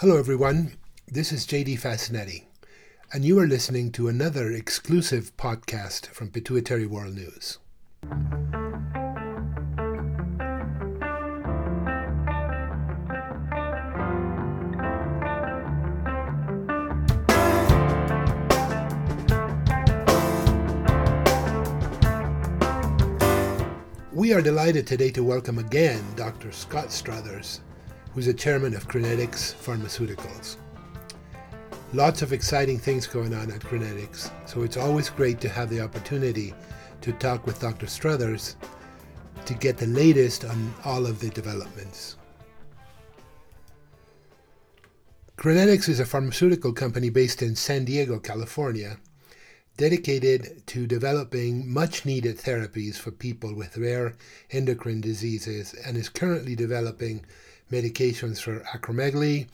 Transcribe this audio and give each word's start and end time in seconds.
Hello, 0.00 0.16
everyone. 0.16 0.78
This 1.06 1.30
is 1.30 1.46
JD 1.46 1.78
Faccinetti, 1.78 2.44
and 3.12 3.22
you 3.22 3.38
are 3.38 3.46
listening 3.46 3.92
to 3.92 4.08
another 4.08 4.50
exclusive 4.50 5.36
podcast 5.36 6.06
from 6.06 6.30
Pituitary 6.30 6.86
World 6.86 7.16
News. 7.16 7.58
We 24.14 24.32
are 24.32 24.40
delighted 24.40 24.86
today 24.86 25.10
to 25.10 25.22
welcome 25.22 25.58
again 25.58 26.02
Dr. 26.16 26.52
Scott 26.52 26.90
Struthers, 26.90 27.60
who's 28.14 28.26
the 28.26 28.34
chairman 28.34 28.74
of 28.74 28.88
Crinetics 28.88 29.54
Pharmaceuticals. 29.54 30.56
Lots 31.92 32.22
of 32.22 32.32
exciting 32.32 32.78
things 32.78 33.06
going 33.06 33.34
on 33.34 33.50
at 33.50 33.60
Crinetics, 33.60 34.30
so 34.46 34.62
it's 34.62 34.76
always 34.76 35.10
great 35.10 35.40
to 35.40 35.48
have 35.48 35.70
the 35.70 35.80
opportunity 35.80 36.54
to 37.00 37.12
talk 37.12 37.46
with 37.46 37.60
Dr. 37.60 37.86
Struthers 37.86 38.56
to 39.44 39.54
get 39.54 39.76
the 39.76 39.86
latest 39.86 40.44
on 40.44 40.74
all 40.84 41.06
of 41.06 41.20
the 41.20 41.30
developments. 41.30 42.16
Crinetics 45.36 45.88
is 45.88 46.00
a 46.00 46.04
pharmaceutical 46.04 46.72
company 46.72 47.08
based 47.08 47.42
in 47.42 47.56
San 47.56 47.84
Diego, 47.84 48.18
California, 48.18 48.98
dedicated 49.76 50.62
to 50.66 50.86
developing 50.86 51.72
much 51.72 52.04
needed 52.04 52.36
therapies 52.36 52.96
for 52.96 53.10
people 53.10 53.54
with 53.54 53.78
rare 53.78 54.14
endocrine 54.50 55.00
diseases 55.00 55.72
and 55.86 55.96
is 55.96 56.10
currently 56.10 56.54
developing 56.54 57.24
medications 57.70 58.40
for 58.40 58.60
acromegaly, 58.60 59.48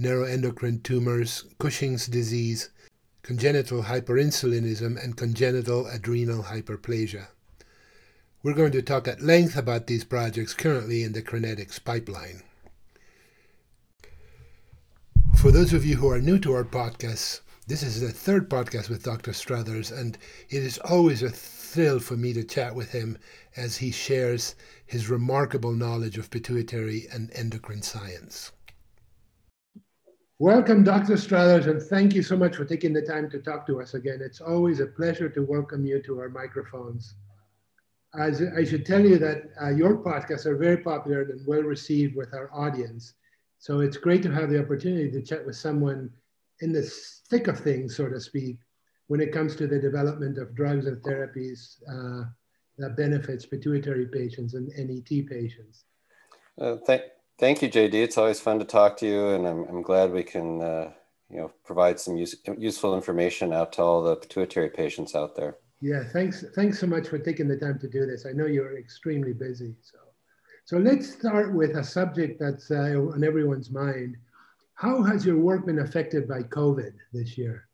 neuroendocrine 0.00 0.82
tumors, 0.82 1.44
Cushing's 1.58 2.06
disease, 2.06 2.70
congenital 3.22 3.84
hyperinsulinism, 3.84 5.02
and 5.02 5.16
congenital 5.16 5.86
adrenal 5.86 6.44
hyperplasia. 6.44 7.28
We're 8.42 8.54
going 8.54 8.72
to 8.72 8.82
talk 8.82 9.06
at 9.06 9.20
length 9.20 9.56
about 9.56 9.86
these 9.86 10.04
projects 10.04 10.54
currently 10.54 11.02
in 11.02 11.12
the 11.12 11.22
Crinetics 11.22 11.82
pipeline. 11.82 12.42
For 15.36 15.50
those 15.50 15.72
of 15.72 15.84
you 15.84 15.96
who 15.96 16.10
are 16.10 16.20
new 16.20 16.38
to 16.40 16.52
our 16.54 16.64
podcasts, 16.64 17.40
this 17.66 17.82
is 17.82 18.00
the 18.00 18.10
third 18.10 18.50
podcast 18.50 18.88
with 18.88 19.04
Dr. 19.04 19.32
Struthers, 19.32 19.90
and 19.90 20.18
it 20.48 20.62
is 20.62 20.78
always 20.78 21.22
a 21.22 21.30
thrill 21.70 22.00
for 22.00 22.16
me 22.16 22.32
to 22.32 22.42
chat 22.42 22.74
with 22.74 22.90
him 22.90 23.16
as 23.56 23.76
he 23.76 23.92
shares 23.92 24.56
his 24.84 25.08
remarkable 25.08 25.72
knowledge 25.72 26.18
of 26.18 26.30
pituitary 26.30 27.06
and 27.12 27.30
endocrine 27.32 27.82
science. 27.82 28.50
Welcome, 30.40 30.82
Dr. 30.82 31.16
Struthers, 31.16 31.66
and 31.66 31.80
thank 31.80 32.14
you 32.14 32.22
so 32.22 32.36
much 32.36 32.56
for 32.56 32.64
taking 32.64 32.92
the 32.92 33.02
time 33.02 33.30
to 33.30 33.38
talk 33.38 33.66
to 33.66 33.80
us 33.80 33.94
again. 33.94 34.20
It's 34.20 34.40
always 34.40 34.80
a 34.80 34.86
pleasure 34.86 35.28
to 35.28 35.42
welcome 35.42 35.84
you 35.84 36.02
to 36.02 36.18
our 36.18 36.28
microphones. 36.28 37.14
As 38.18 38.42
I 38.56 38.64
should 38.64 38.84
tell 38.84 39.04
you 39.04 39.18
that 39.18 39.42
uh, 39.62 39.68
your 39.68 39.98
podcasts 39.98 40.46
are 40.46 40.56
very 40.56 40.78
popular 40.78 41.22
and 41.22 41.46
well 41.46 41.62
received 41.62 42.16
with 42.16 42.34
our 42.34 42.50
audience. 42.52 43.14
So 43.58 43.80
it's 43.80 43.96
great 43.96 44.22
to 44.24 44.32
have 44.32 44.50
the 44.50 44.60
opportunity 44.60 45.10
to 45.10 45.22
chat 45.22 45.46
with 45.46 45.56
someone 45.56 46.10
in 46.60 46.72
the 46.72 46.82
thick 47.28 47.46
of 47.46 47.60
things, 47.60 47.94
so 47.94 48.08
to 48.08 48.18
speak, 48.18 48.56
when 49.10 49.20
it 49.20 49.32
comes 49.32 49.56
to 49.56 49.66
the 49.66 49.76
development 49.76 50.38
of 50.38 50.54
drugs 50.54 50.86
and 50.86 51.02
therapies 51.02 51.78
uh, 51.90 52.22
that 52.78 52.96
benefits 52.96 53.44
pituitary 53.44 54.06
patients 54.06 54.54
and 54.54 54.68
NET 54.78 55.26
patients. 55.26 55.82
Uh, 56.56 56.76
th- 56.86 57.10
thank 57.36 57.60
you, 57.60 57.68
JD. 57.68 57.94
It's 57.94 58.16
always 58.16 58.38
fun 58.38 58.60
to 58.60 58.64
talk 58.64 58.96
to 58.98 59.06
you, 59.06 59.30
and 59.30 59.48
I'm, 59.48 59.64
I'm 59.64 59.82
glad 59.82 60.12
we 60.12 60.22
can 60.22 60.62
uh, 60.62 60.92
you 61.28 61.38
know 61.38 61.50
provide 61.64 61.98
some 61.98 62.16
use, 62.16 62.36
useful 62.56 62.94
information 62.94 63.52
out 63.52 63.72
to 63.72 63.82
all 63.82 64.00
the 64.00 64.14
pituitary 64.14 64.70
patients 64.70 65.16
out 65.16 65.34
there. 65.34 65.56
Yeah, 65.80 66.04
thanks. 66.12 66.44
Thanks 66.54 66.78
so 66.78 66.86
much 66.86 67.08
for 67.08 67.18
taking 67.18 67.48
the 67.48 67.56
time 67.56 67.80
to 67.80 67.88
do 67.88 68.06
this. 68.06 68.26
I 68.26 68.32
know 68.32 68.46
you're 68.46 68.78
extremely 68.78 69.32
busy, 69.32 69.74
so 69.82 69.98
so 70.66 70.76
let's 70.76 71.12
start 71.12 71.52
with 71.52 71.76
a 71.76 71.82
subject 71.82 72.38
that's 72.38 72.70
uh, 72.70 72.94
on 73.12 73.24
everyone's 73.24 73.72
mind 73.72 74.16
how 74.74 75.02
has 75.02 75.26
your 75.26 75.36
work 75.36 75.66
been 75.66 75.80
affected 75.80 76.26
by 76.26 76.42
COVID 76.44 76.92
this 77.12 77.36
year? 77.36 77.68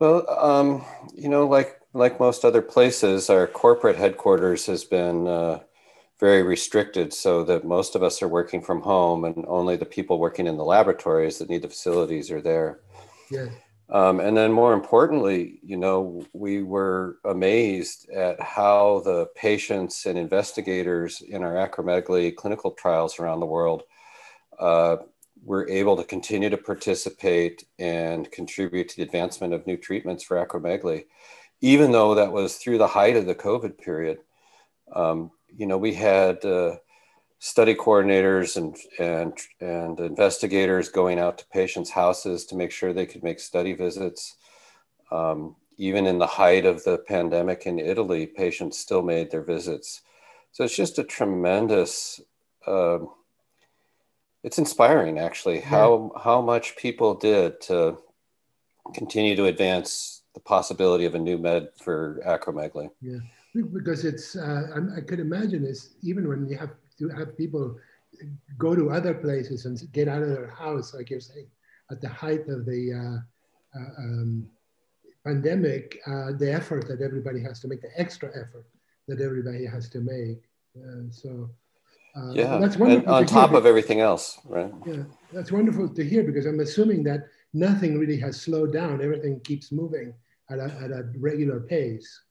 Well, 0.00 0.28
um, 0.30 0.84
you 1.14 1.28
know, 1.28 1.46
like 1.46 1.76
like 1.92 2.18
most 2.18 2.44
other 2.44 2.62
places, 2.62 3.28
our 3.28 3.46
corporate 3.46 3.96
headquarters 3.96 4.64
has 4.66 4.82
been 4.82 5.28
uh, 5.28 5.60
very 6.18 6.42
restricted, 6.42 7.12
so 7.12 7.44
that 7.44 7.64
most 7.64 7.94
of 7.94 8.02
us 8.02 8.22
are 8.22 8.28
working 8.28 8.62
from 8.62 8.80
home, 8.80 9.24
and 9.24 9.44
only 9.46 9.76
the 9.76 9.84
people 9.84 10.18
working 10.18 10.46
in 10.46 10.56
the 10.56 10.64
laboratories 10.64 11.38
that 11.38 11.50
need 11.50 11.62
the 11.62 11.68
facilities 11.68 12.30
are 12.30 12.40
there. 12.40 12.80
Yeah. 13.30 13.48
Um, 13.90 14.20
and 14.20 14.36
then, 14.36 14.52
more 14.52 14.72
importantly, 14.72 15.58
you 15.62 15.76
know, 15.76 16.24
we 16.32 16.62
were 16.62 17.18
amazed 17.24 18.08
at 18.08 18.40
how 18.40 19.02
the 19.04 19.26
patients 19.34 20.06
and 20.06 20.16
investigators 20.16 21.20
in 21.20 21.42
our 21.42 21.54
acromegaly 21.54 22.34
clinical 22.34 22.70
trials 22.70 23.18
around 23.18 23.40
the 23.40 23.46
world 23.46 23.82
uh, 24.58 24.96
we're 25.44 25.68
able 25.68 25.96
to 25.96 26.04
continue 26.04 26.50
to 26.50 26.56
participate 26.56 27.64
and 27.78 28.30
contribute 28.30 28.88
to 28.88 28.96
the 28.96 29.02
advancement 29.02 29.54
of 29.54 29.66
new 29.66 29.76
treatments 29.76 30.22
for 30.22 30.44
acromegaly, 30.44 31.06
even 31.60 31.92
though 31.92 32.14
that 32.14 32.32
was 32.32 32.56
through 32.56 32.78
the 32.78 32.86
height 32.86 33.16
of 33.16 33.26
the 33.26 33.34
COVID 33.34 33.78
period. 33.78 34.18
Um, 34.94 35.30
you 35.56 35.66
know, 35.66 35.78
we 35.78 35.94
had 35.94 36.44
uh, 36.44 36.76
study 37.38 37.74
coordinators 37.74 38.56
and, 38.56 38.76
and, 38.98 39.32
and 39.60 39.98
investigators 40.00 40.88
going 40.88 41.18
out 41.18 41.38
to 41.38 41.46
patients' 41.46 41.90
houses 41.90 42.44
to 42.46 42.56
make 42.56 42.70
sure 42.70 42.92
they 42.92 43.06
could 43.06 43.22
make 43.22 43.40
study 43.40 43.72
visits. 43.72 44.36
Um, 45.10 45.56
even 45.78 46.06
in 46.06 46.18
the 46.18 46.26
height 46.26 46.66
of 46.66 46.84
the 46.84 46.98
pandemic 46.98 47.64
in 47.64 47.78
Italy, 47.78 48.26
patients 48.26 48.78
still 48.78 49.00
made 49.00 49.30
their 49.30 49.42
visits. 49.42 50.02
So 50.52 50.64
it's 50.64 50.76
just 50.76 50.98
a 50.98 51.04
tremendous 51.04 52.20
uh, 52.66 52.98
it's 54.42 54.58
inspiring 54.58 55.18
actually 55.18 55.58
yeah. 55.58 55.66
how 55.66 56.12
how 56.22 56.40
much 56.40 56.76
people 56.76 57.14
did 57.14 57.60
to 57.60 57.98
continue 58.94 59.36
to 59.36 59.46
advance 59.46 60.22
the 60.34 60.40
possibility 60.40 61.04
of 61.04 61.14
a 61.14 61.18
new 61.18 61.38
med 61.38 61.68
for 61.76 62.20
acromegaly. 62.26 62.90
Yeah, 63.00 63.18
because 63.72 64.04
it's 64.04 64.36
uh, 64.36 64.80
I 64.96 65.00
could 65.00 65.20
imagine 65.20 65.64
is 65.64 65.90
even 66.02 66.28
when 66.28 66.48
you 66.48 66.56
have 66.56 66.70
to 66.98 67.08
have 67.10 67.36
people 67.36 67.76
go 68.58 68.74
to 68.74 68.90
other 68.90 69.14
places 69.14 69.66
and 69.66 69.80
get 69.92 70.08
out 70.08 70.22
of 70.22 70.28
their 70.28 70.48
house, 70.50 70.94
like 70.94 71.10
you're 71.10 71.20
saying, 71.20 71.46
at 71.90 72.00
the 72.00 72.08
height 72.08 72.48
of 72.48 72.66
the 72.66 72.92
uh, 72.92 73.78
uh, 73.78 73.90
um, 73.98 74.46
pandemic, 75.24 75.98
uh, 76.06 76.32
the 76.32 76.52
effort 76.52 76.86
that 76.88 77.00
everybody 77.00 77.40
has 77.40 77.60
to 77.60 77.68
make, 77.68 77.80
the 77.80 77.98
extra 77.98 78.28
effort 78.30 78.66
that 79.08 79.20
everybody 79.20 79.66
has 79.66 79.88
to 79.88 80.00
make. 80.00 80.42
so 81.10 81.50
uh, 82.16 82.32
yeah, 82.32 82.58
that's 82.58 82.76
wonderful. 82.76 83.08
And 83.08 83.08
on 83.08 83.26
top 83.26 83.52
of 83.52 83.66
everything 83.66 84.00
else, 84.00 84.38
right? 84.44 84.72
Yeah, 84.86 85.04
that's 85.32 85.52
wonderful 85.52 85.88
to 85.88 86.04
hear 86.04 86.24
because 86.24 86.46
I'm 86.46 86.60
assuming 86.60 87.04
that 87.04 87.28
nothing 87.52 87.98
really 87.98 88.18
has 88.18 88.40
slowed 88.40 88.72
down. 88.72 89.02
Everything 89.02 89.40
keeps 89.40 89.70
moving 89.70 90.14
at 90.50 90.58
a, 90.58 90.64
at 90.82 90.90
a 90.90 91.10
regular 91.18 91.60
pace. 91.60 92.22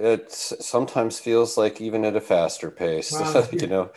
It 0.00 0.32
sometimes 0.32 1.18
feels 1.18 1.58
like 1.58 1.80
even 1.80 2.04
at 2.04 2.16
a 2.16 2.20
faster 2.20 2.70
pace, 2.70 3.12
wow, 3.12 3.46
you 3.52 3.66
know, 3.66 3.90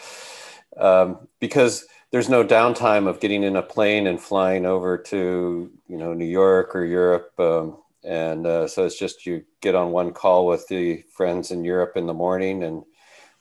um, 0.75 1.27
because 1.39 1.85
there's 2.11 2.27
no 2.27 2.43
downtime 2.43 3.07
of 3.07 3.21
getting 3.21 3.43
in 3.43 3.55
a 3.55 3.61
plane 3.61 4.07
and 4.07 4.19
flying 4.19 4.65
over 4.65 4.97
to, 4.97 5.71
you 5.87 5.97
know, 5.97 6.13
New 6.13 6.25
York 6.25 6.75
or 6.75 6.83
Europe. 6.83 7.31
Um, 7.39 7.77
and 8.03 8.45
uh, 8.45 8.67
so 8.67 8.85
it's 8.85 8.99
just 8.99 9.25
you 9.25 9.45
get 9.61 9.75
on 9.75 9.91
one 9.91 10.11
call 10.11 10.45
with 10.45 10.67
the 10.67 11.03
friends 11.13 11.51
in 11.51 11.63
Europe 11.63 11.93
in 11.95 12.07
the 12.07 12.13
morning 12.13 12.63
and 12.63 12.83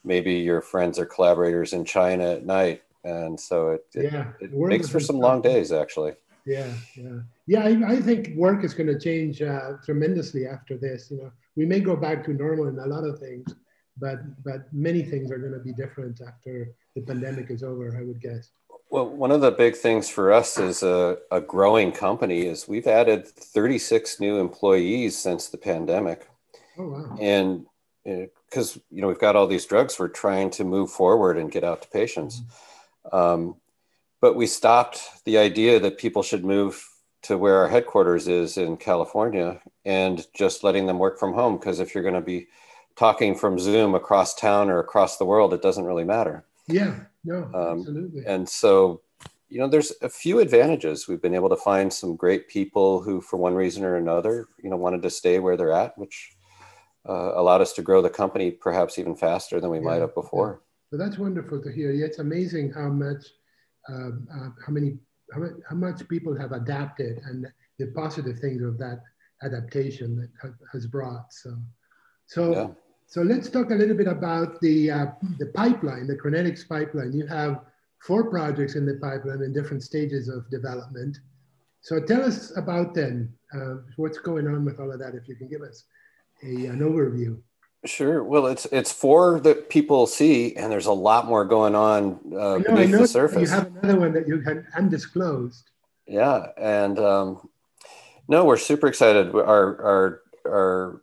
maybe 0.05 0.35
your 0.35 0.61
friends 0.61 0.99
or 0.99 1.07
collaborators 1.07 1.73
in 1.73 1.85
China 1.85 2.33
at 2.33 2.45
night. 2.45 2.83
And 3.05 3.39
so 3.39 3.71
it, 3.71 3.87
it, 3.95 4.13
yeah, 4.13 4.33
it 4.41 4.53
makes 4.53 4.89
for 4.89 5.01
some 5.01 5.19
long 5.19 5.41
days 5.41 5.73
actually. 5.73 6.15
Yeah, 6.47 6.73
yeah, 6.97 7.21
yeah. 7.47 7.65
I, 7.65 7.93
I 7.93 7.97
think 8.01 8.35
work 8.35 8.65
is 8.65 8.75
going 8.75 8.87
to 8.87 8.99
change 8.99 9.43
uh, 9.43 9.73
tremendously 9.85 10.47
after 10.47 10.77
this. 10.77 11.11
You 11.11 11.19
know, 11.19 11.33
we 11.57 11.67
may 11.67 11.81
go 11.81 11.97
back 11.97 12.25
to 12.25 12.33
normal 12.33 12.69
in 12.69 12.79
a 12.79 12.87
lot 12.87 13.05
of 13.05 13.19
things, 13.19 13.55
but 13.99 14.19
but 14.43 14.73
many 14.73 15.03
things 15.03 15.31
are 15.31 15.39
going 15.39 15.53
to 15.53 15.61
be 15.61 15.73
different 15.73 16.21
after 16.27 16.75
the 16.95 17.03
pandemic 17.03 17.51
is 17.51 17.63
over. 17.63 17.97
I 17.99 18.05
would 18.05 18.21
guess. 18.21 18.51
Well, 18.91 19.09
one 19.09 19.31
of 19.31 19.41
the 19.41 19.53
big 19.53 19.77
things 19.77 20.09
for 20.09 20.33
us 20.33 20.59
as 20.59 20.83
a, 20.83 21.19
a 21.31 21.41
growing 21.41 21.93
company 21.93 22.47
is 22.47 22.67
we've 22.67 22.89
added 22.89 23.29
36 23.29 24.19
new 24.19 24.41
employees 24.41 25.17
since 25.17 25.47
the 25.47 25.59
pandemic. 25.59 26.29
Oh, 26.77 26.89
wow. 26.89 27.17
And 27.21 27.67
because 28.05 28.79
you 28.91 29.01
know 29.01 29.09
we've 29.09 29.19
got 29.19 29.37
all 29.37 29.47
these 29.47 29.67
drugs 29.67 29.99
we're 29.99 30.09
trying 30.09 30.51
to 30.51 30.65
move 30.65 30.91
forward 30.91 31.37
and 31.37 31.53
get 31.53 31.65
out 31.65 31.83
to 31.83 31.89
patients 31.89 32.41
mm-hmm. 32.41 33.17
um, 33.17 33.57
but 34.21 34.37
we 34.37 34.47
stopped 34.47 35.25
the 35.25 35.39
idea 35.39 35.79
that 35.79 35.99
people 35.99 36.23
should 36.23 36.45
move 36.45 36.87
to 37.23 37.37
where 37.37 37.57
our 37.59 37.69
headquarters 37.69 38.29
is 38.29 38.57
in 38.57 38.77
california 38.77 39.61
and 39.85 40.27
just 40.35 40.65
letting 40.65 40.87
them 40.87 40.99
work 40.99 41.19
from 41.19 41.35
home 41.35 41.57
because 41.57 41.81
if 41.81 41.95
you're 41.95 42.03
going 42.03 42.15
to 42.15 42.21
be 42.21 42.47
talking 42.97 43.35
from 43.35 43.59
zoom 43.59 43.95
across 43.95 44.35
town 44.35 44.71
or 44.71 44.79
across 44.79 45.19
the 45.19 45.25
world 45.25 45.53
it 45.53 45.63
doesn't 45.63 45.85
really 45.85 46.05
matter 46.05 46.45
yeah 46.69 47.01
no 47.25 47.45
um, 47.55 47.81
absolutely 47.81 48.25
and 48.27 48.49
so 48.49 49.01
you 49.51 49.59
know, 49.59 49.67
there's 49.67 49.93
a 50.01 50.09
few 50.09 50.39
advantages. 50.39 51.09
We've 51.09 51.21
been 51.21 51.35
able 51.35 51.49
to 51.49 51.57
find 51.57 51.93
some 51.93 52.15
great 52.15 52.49
people 52.49 53.03
who, 53.03 53.21
for 53.21 53.37
one 53.37 53.55
reason 53.57 53.85
or 53.85 53.97
another, 53.97 54.47
you 54.63 54.71
know, 54.71 54.77
wanted 54.77 55.03
to 55.03 55.11
stay 55.11 55.41
where 55.41 55.57
they're 55.57 55.73
at, 55.73 55.99
which 55.99 56.37
uh, 57.09 57.33
allowed 57.35 57.61
us 57.61 57.73
to 57.75 57.83
grow 57.83 58.03
the 58.03 58.11
company 58.11 58.51
perhaps 58.51 58.99
even 58.99 59.15
faster 59.15 59.61
than 59.61 59.71
we 59.71 59.79
yeah, 59.79 59.85
might 59.85 60.01
have 60.01 60.15
before. 60.15 60.63
Well, 60.91 60.99
that's 60.99 61.19
wonderful 61.19 61.63
to 61.63 61.73
hear. 61.73 61.93
Yeah, 61.93 62.07
It's 62.07 62.19
amazing 62.19 62.73
how 62.73 62.89
much, 62.89 63.25
um, 63.89 64.29
uh, 64.33 64.51
how 64.65 64.73
many, 64.73 64.99
how, 65.33 65.43
how, 65.69 65.77
much 65.77 66.07
people 66.09 66.37
have 66.37 66.53
adapted 66.53 67.19
and 67.25 67.47
the 67.79 67.87
positive 67.95 68.39
things 68.39 68.63
of 68.63 68.77
that 68.79 69.01
adaptation 69.43 70.17
that 70.17 70.53
has 70.73 70.87
brought. 70.87 71.33
So, 71.33 71.57
so, 72.27 72.53
yeah. 72.53 72.69
so 73.07 73.23
let's 73.23 73.49
talk 73.49 73.71
a 73.71 73.75
little 73.75 73.97
bit 73.97 74.09
about 74.09 74.61
the 74.61 74.91
uh, 74.91 75.07
the 75.39 75.47
pipeline, 75.47 76.07
the 76.07 76.17
Crinetics 76.17 76.69
pipeline. 76.69 77.13
You 77.13 77.27
have 77.27 77.63
four 78.01 78.29
projects 78.29 78.75
in 78.75 78.85
the 78.85 78.95
pipeline 78.95 79.43
in 79.43 79.53
different 79.53 79.83
stages 79.83 80.29
of 80.29 80.51
development. 80.51 81.19
So 81.83 82.01
tell 82.01 82.23
us 82.23 82.57
about 82.57 82.95
them. 82.95 83.33
Uh, 83.55 83.77
what's 83.97 84.19
going 84.19 84.47
on 84.47 84.65
with 84.65 84.79
all 84.79 84.93
of 84.93 84.99
that? 85.01 85.15
If 85.15 85.29
you 85.29 85.35
can 85.35 85.49
give 85.49 85.63
us 85.63 85.85
a, 86.43 86.67
an 86.67 86.81
overview. 86.81 87.41
Sure. 87.87 88.23
Well, 88.23 88.47
it's 88.47 88.67
it's 88.67 88.93
four 88.93 89.41
that 89.41 89.71
people 89.71 90.07
see, 90.07 90.55
and 90.55 90.71
there's 90.71 90.87
a 90.87 90.93
lot 90.93 91.27
more 91.27 91.47
going 91.47 91.75
on 91.75 92.21
uh, 92.27 92.59
know, 92.59 92.63
beneath 92.63 92.99
the 92.99 93.09
surface. 93.09 93.49
You 93.49 93.57
have 93.57 93.75
another 93.75 93.99
one 93.99 94.13
that 94.13 94.29
you 94.29 94.41
had 94.41 94.67
undisclosed. 94.77 95.71
Yeah, 96.07 96.49
and 96.59 96.99
um, 96.99 97.49
no, 98.29 98.45
we're 98.45 98.59
super 98.59 98.87
excited. 98.87 99.35
Our 99.35 99.83
our 99.83 100.21
our 100.47 101.03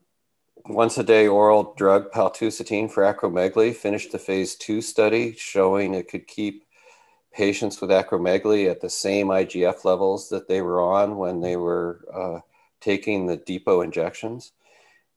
once 0.67 0.99
a 0.99 1.03
day 1.03 1.27
oral 1.27 1.73
drug 1.77 2.11
paltusotine 2.11 2.91
for 2.91 3.03
acromegaly 3.03 3.73
finished 3.75 4.11
the 4.11 4.19
phase 4.19 4.55
two 4.55 4.81
study, 4.81 5.33
showing 5.35 5.95
it 5.95 6.09
could 6.09 6.27
keep 6.27 6.63
patients 7.33 7.81
with 7.81 7.89
acromegaly 7.89 8.69
at 8.69 8.81
the 8.81 8.89
same 8.89 9.27
IGF 9.27 9.85
levels 9.85 10.29
that 10.29 10.47
they 10.47 10.61
were 10.61 10.81
on 10.81 11.17
when 11.17 11.41
they 11.41 11.55
were 11.55 12.01
uh, 12.13 12.39
taking 12.81 13.25
the 13.25 13.37
depot 13.37 13.81
injections. 13.81 14.51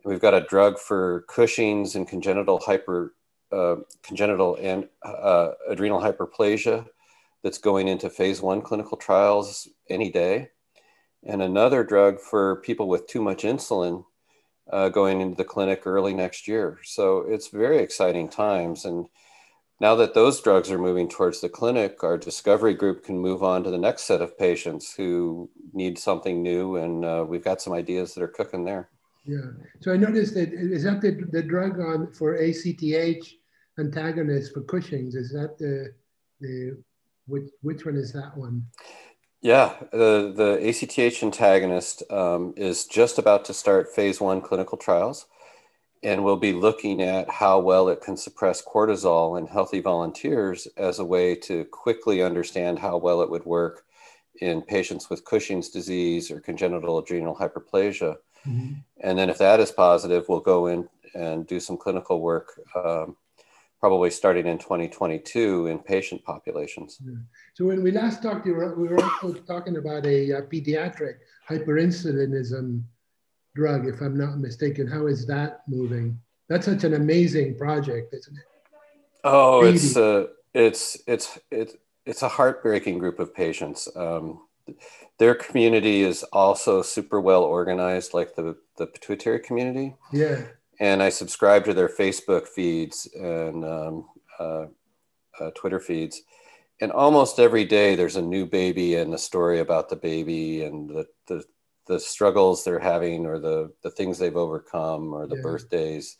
We've 0.04 0.20
got 0.20 0.34
a 0.34 0.40
drug 0.40 0.78
for 0.78 1.24
Cushing's 1.28 1.94
and 1.94 2.08
congenital 2.08 2.58
hyper, 2.58 3.14
uh, 3.52 3.76
congenital 4.02 4.56
and 4.60 4.88
uh, 5.04 5.50
adrenal 5.68 6.00
hyperplasia 6.00 6.86
that's 7.42 7.58
going 7.58 7.88
into 7.88 8.08
phase 8.08 8.40
one 8.40 8.62
clinical 8.62 8.96
trials 8.96 9.68
any 9.88 10.10
day, 10.10 10.50
and 11.24 11.42
another 11.42 11.84
drug 11.84 12.20
for 12.20 12.56
people 12.56 12.88
with 12.88 13.06
too 13.06 13.22
much 13.22 13.42
insulin 13.42 14.04
uh, 14.72 14.88
going 14.88 15.20
into 15.20 15.36
the 15.36 15.44
clinic 15.44 15.86
early 15.86 16.14
next 16.14 16.48
year. 16.48 16.78
So 16.84 17.24
it's 17.28 17.48
very 17.48 17.78
exciting 17.78 18.28
times. 18.28 18.84
And 18.84 19.06
now 19.80 19.94
that 19.96 20.14
those 20.14 20.40
drugs 20.40 20.70
are 20.70 20.78
moving 20.78 21.08
towards 21.08 21.40
the 21.40 21.48
clinic, 21.48 22.02
our 22.04 22.16
discovery 22.16 22.74
group 22.74 23.04
can 23.04 23.18
move 23.18 23.42
on 23.42 23.64
to 23.64 23.70
the 23.70 23.78
next 23.78 24.02
set 24.02 24.22
of 24.22 24.38
patients 24.38 24.94
who 24.94 25.50
need 25.72 25.98
something 25.98 26.42
new. 26.42 26.76
And 26.76 27.04
uh, 27.04 27.24
we've 27.26 27.44
got 27.44 27.60
some 27.60 27.72
ideas 27.72 28.14
that 28.14 28.22
are 28.22 28.28
cooking 28.28 28.64
there. 28.64 28.88
Yeah. 29.24 29.50
So 29.80 29.92
I 29.92 29.96
noticed 29.96 30.34
that 30.34 30.52
is 30.52 30.84
that 30.84 31.00
the, 31.00 31.26
the 31.30 31.42
drug 31.42 31.78
on 31.78 32.12
for 32.12 32.36
ACTH 32.36 33.40
antagonist 33.78 34.52
for 34.52 34.62
Cushing's? 34.62 35.14
Is 35.14 35.30
that 35.32 35.58
the 35.58 35.92
the 36.40 36.82
which 37.26 37.48
which 37.62 37.84
one 37.84 37.96
is 37.96 38.12
that 38.12 38.36
one? 38.36 38.66
Yeah, 39.42 39.74
the 39.90 40.32
the 40.36 40.58
ACTH 40.68 41.22
antagonist 41.22 42.02
um, 42.10 42.54
is 42.56 42.84
just 42.84 43.18
about 43.18 43.44
to 43.46 43.54
start 43.54 43.94
phase 43.94 44.20
one 44.20 44.42
clinical 44.42 44.76
trials, 44.76 45.26
and 46.02 46.22
we'll 46.24 46.36
be 46.36 46.52
looking 46.52 47.02
at 47.02 47.30
how 47.30 47.58
well 47.58 47.88
it 47.88 48.02
can 48.02 48.16
suppress 48.16 48.62
cortisol 48.62 49.38
in 49.38 49.46
healthy 49.46 49.80
volunteers 49.80 50.68
as 50.76 50.98
a 50.98 51.04
way 51.04 51.34
to 51.34 51.64
quickly 51.66 52.22
understand 52.22 52.78
how 52.78 52.98
well 52.98 53.22
it 53.22 53.30
would 53.30 53.46
work 53.46 53.84
in 54.40 54.62
patients 54.62 55.10
with 55.10 55.24
Cushing's 55.24 55.68
disease 55.68 56.30
or 56.30 56.40
congenital 56.40 56.98
adrenal 56.98 57.36
hyperplasia. 57.36 58.16
Mm-hmm. 58.46 58.74
And 59.00 59.18
then 59.18 59.30
if 59.30 59.38
that 59.38 59.60
is 59.60 59.70
positive, 59.70 60.28
we'll 60.28 60.40
go 60.40 60.66
in 60.66 60.88
and 61.14 61.46
do 61.46 61.60
some 61.60 61.76
clinical 61.76 62.20
work, 62.20 62.60
um, 62.74 63.16
probably 63.80 64.10
starting 64.10 64.46
in 64.46 64.58
2022 64.58 65.66
in 65.66 65.78
patient 65.78 66.22
populations. 66.24 66.98
Yeah. 67.04 67.14
So 67.54 67.64
when 67.64 67.82
we 67.82 67.90
last 67.90 68.22
talked, 68.22 68.46
we 68.46 68.52
were, 68.52 68.74
we 68.74 68.88
were 68.88 69.02
also 69.02 69.32
talking 69.34 69.76
about 69.76 70.06
a, 70.06 70.30
a 70.32 70.42
pediatric 70.42 71.16
hyperinsulinism 71.48 72.82
drug, 73.54 73.86
if 73.86 74.00
I'm 74.00 74.16
not 74.16 74.38
mistaken. 74.38 74.86
How 74.86 75.06
is 75.06 75.26
that 75.26 75.62
moving? 75.66 76.18
That's 76.48 76.66
such 76.66 76.84
an 76.84 76.94
amazing 76.94 77.56
project, 77.56 78.14
isn't 78.14 78.36
it? 78.36 78.44
Oh, 79.22 79.64
it's 79.64 79.96
a, 79.96 80.28
it's 80.54 80.98
it's 81.06 81.38
it's 81.50 81.76
it's 82.06 82.22
a 82.22 82.28
heartbreaking 82.28 82.98
group 82.98 83.18
of 83.20 83.34
patients. 83.34 83.88
Um, 83.94 84.40
their 85.20 85.34
community 85.34 86.00
is 86.00 86.22
also 86.32 86.80
super 86.80 87.20
well 87.20 87.44
organized, 87.44 88.14
like 88.14 88.34
the 88.34 88.56
the 88.78 88.86
pituitary 88.86 89.38
community. 89.38 89.94
Yeah. 90.12 90.44
And 90.80 91.02
I 91.02 91.10
subscribe 91.10 91.66
to 91.66 91.74
their 91.74 91.90
Facebook 91.90 92.48
feeds 92.48 93.06
and 93.14 93.62
um, 93.66 94.08
uh, 94.38 94.64
uh, 95.38 95.50
Twitter 95.54 95.78
feeds, 95.78 96.22
and 96.80 96.90
almost 96.90 97.38
every 97.38 97.66
day 97.66 97.94
there's 97.94 98.16
a 98.16 98.22
new 98.22 98.46
baby 98.46 98.94
and 98.94 99.12
a 99.12 99.18
story 99.18 99.60
about 99.60 99.90
the 99.90 99.96
baby 99.96 100.64
and 100.64 100.88
the 100.88 101.06
the, 101.28 101.44
the 101.86 102.00
struggles 102.00 102.64
they're 102.64 102.78
having 102.78 103.26
or 103.26 103.38
the 103.38 103.70
the 103.82 103.90
things 103.90 104.18
they've 104.18 104.36
overcome 104.36 105.12
or 105.12 105.26
the 105.26 105.36
yeah. 105.36 105.42
birthdays. 105.42 106.16